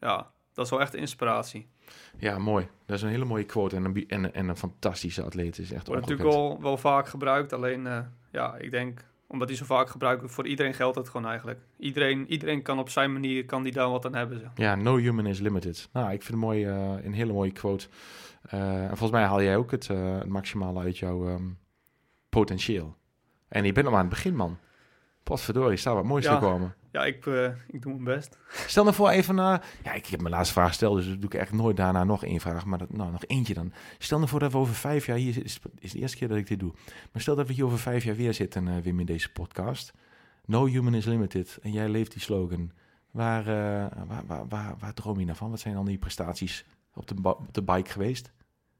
[0.00, 1.68] ja, dat is wel echt inspiratie.
[2.16, 2.68] Ja, mooi.
[2.86, 5.58] Dat is een hele mooie quote en een, en, en een fantastische atleet.
[5.58, 7.98] Is echt Wordt natuurlijk wel, wel vaak gebruikt, alleen eh,
[8.32, 11.60] ja, ik denk omdat hij zo vaak gebruikt wordt, voor iedereen geldt het gewoon eigenlijk.
[11.76, 14.52] Iedereen, iedereen kan op zijn manier, kan die daar wat aan hebben.
[14.54, 15.88] Ja, no human is limited.
[15.92, 17.86] Nou, ik vind het mooi, eh, een hele mooie quote.
[18.42, 21.48] Eh, en volgens mij haal jij ook het, het maximale uit jouw ehm,
[22.28, 22.96] potentieel.
[23.48, 24.58] En je bent nog maar aan het begin, man.
[25.22, 26.34] Potverdorie, staat wat moois Ja.
[26.38, 26.74] te komen.
[27.04, 28.38] Ik, eh, ik doe mijn best.
[28.66, 31.34] Stel nou voor even, eh, ja, ik heb mijn laatste vraag gesteld, dus doe ik
[31.34, 33.72] echt nooit daarna nog één vraag, maar dat, nou, nog eentje dan.
[33.98, 36.36] Stel nou voor dat we over vijf jaar, hier is, is de eerste keer dat
[36.36, 36.72] ik dit doe,
[37.12, 39.92] maar stel dat we hier over vijf jaar weer zitten, eh, Wim, in deze podcast.
[40.44, 42.72] No human is limited, en jij leeft die slogan.
[43.10, 45.50] Waar, eh, waar, waar, waar, waar droom je nou van?
[45.50, 48.32] Wat zijn dan die prestaties op de, de bike geweest?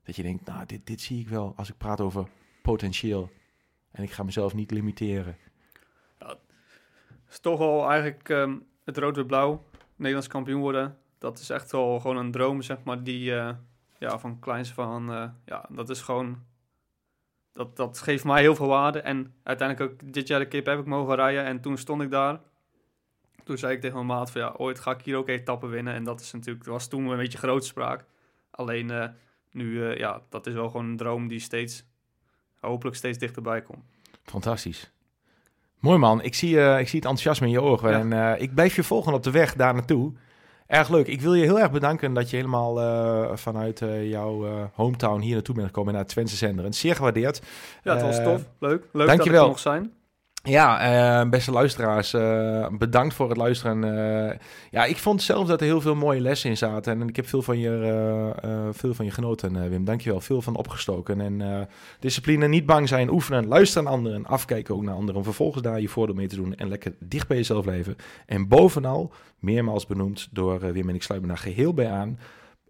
[0.03, 2.29] Dat je denkt, nou, dit, dit zie ik wel als ik praat over
[2.63, 3.31] potentieel.
[3.91, 5.37] En ik ga mezelf niet limiteren.
[7.31, 9.65] Is toch al eigenlijk ehm, het rood-wit-blauw,
[9.97, 10.99] Nederlands kampioen worden.
[11.19, 13.51] Dat is echt wel gewoon een droom, zeg maar, die eh,
[13.99, 16.45] ja, van kleins van, eh, ja, dat is gewoon,
[17.53, 19.01] dat, dat geeft mij heel veel waarde.
[19.01, 22.11] En uiteindelijk ook dit jaar de kip heb ik mogen rijden en toen stond ik
[22.11, 22.41] daar.
[23.45, 25.95] Toen zei ik tegen mijn maat van ja, ooit ga ik hier ook etappen winnen.
[25.95, 28.05] En dat is natuurlijk, was toen een beetje grootspraak.
[28.51, 29.09] Alleen eh,
[29.51, 31.85] nu, ja, dat is wel gewoon een droom die steeds,
[32.61, 33.85] hopelijk steeds dichterbij komt.
[34.23, 34.91] Fantastisch.
[35.79, 37.91] Mooi man, ik zie, eh, ik zie het enthousiasme in je ogen.
[37.91, 37.99] Ja.
[37.99, 40.13] En eh, ik blijf je volgen op de weg daar naartoe.
[40.67, 41.07] Erg leuk.
[41.07, 45.55] Ik wil je heel erg bedanken dat je helemaal eh, vanuit jouw hometown hier naartoe
[45.55, 46.65] bent gekomen naar het Twentse Zender.
[46.65, 47.43] En zeer gewaardeerd.
[47.83, 48.43] Ja, het was tof.
[48.59, 48.89] Leuk.
[48.93, 49.93] Leuk dat ik er nog zijn.
[50.43, 53.85] Ja, eh, beste luisteraars, eh, bedankt voor het luisteren.
[53.85, 54.39] Eh,
[54.71, 57.01] ja, ik vond zelf dat er heel veel mooie lessen in zaten.
[57.01, 59.85] En ik heb veel van je, veel van je genoten, Wim.
[59.85, 60.21] Dankjewel.
[60.21, 61.21] Veel van opgestoken.
[61.21, 61.69] En
[62.01, 64.27] discipline, niet bang zijn, oefenen, luisteren naar anderen.
[64.27, 65.17] Afkijken ook naar anderen.
[65.17, 66.55] Om vervolgens daar je voordeel mee te doen.
[66.55, 67.97] En lekker dicht bij jezelf leven.
[68.27, 72.19] En bovenal, meermaals benoemd door Wim en ik sluit me daar geheel bij aan.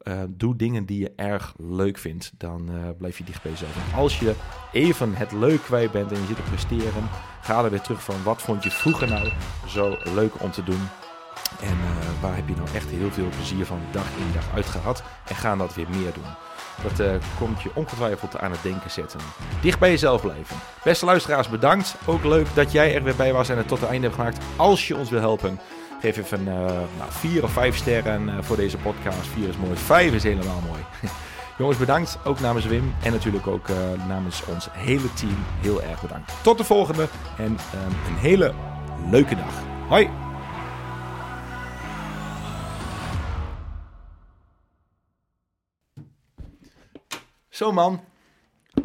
[0.03, 2.33] Eh, doe dingen die je erg leuk vindt.
[2.37, 3.77] Dan eh, blijf je dicht bij jezelf.
[3.77, 4.35] En als je
[4.73, 7.09] even het leuk kwijt bent en je zit te presteren...
[7.43, 9.29] Ga er weer terug van wat vond je vroeger nou
[9.67, 10.81] zo leuk om te doen.
[11.61, 14.67] En eh, waar heb je nou echt heel veel plezier van dag in dag uit
[14.67, 15.03] gehad.
[15.29, 16.33] En ga dat weer meer doen.
[16.83, 19.21] Dat komt je ongetwijfeld aan het denken zetten.
[19.61, 20.57] Dicht bij jezelf blijven.
[20.85, 21.95] Beste luisteraars, bedankt.
[22.07, 24.45] Ook leuk dat jij er weer bij was en het tot het einde hebt gemaakt.
[24.57, 25.61] Als je ons wil helpen,
[26.01, 26.55] geef even eh,
[26.99, 29.27] nou, vier of vijf sterren eh, voor deze podcast.
[29.27, 30.81] Vier is mooi, vijf is helemaal mooi.
[31.59, 32.19] Jongens, bedankt.
[32.25, 36.33] Ook namens Wim en natuurlijk ook eh, namens ons hele team heel erg bedankt.
[36.43, 38.55] Tot de volgende en ehm, een hele
[39.11, 39.63] leuke dag.
[39.89, 40.11] Hoi!
[47.49, 48.05] Zo man,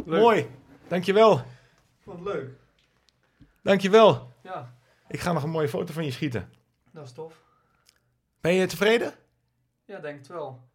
[0.05, 0.21] Leuk.
[0.21, 0.49] mooi.
[0.87, 1.41] Dankjewel.
[2.03, 2.49] Wat leuk.
[3.61, 4.31] Dankjewel.
[4.43, 4.73] Ja,
[5.07, 6.49] Ik ga nog een mooie foto van je schieten.
[6.93, 7.41] Dat is tof.
[8.41, 9.13] Ben je tevreden?
[9.85, 10.71] Ja, denk het wel.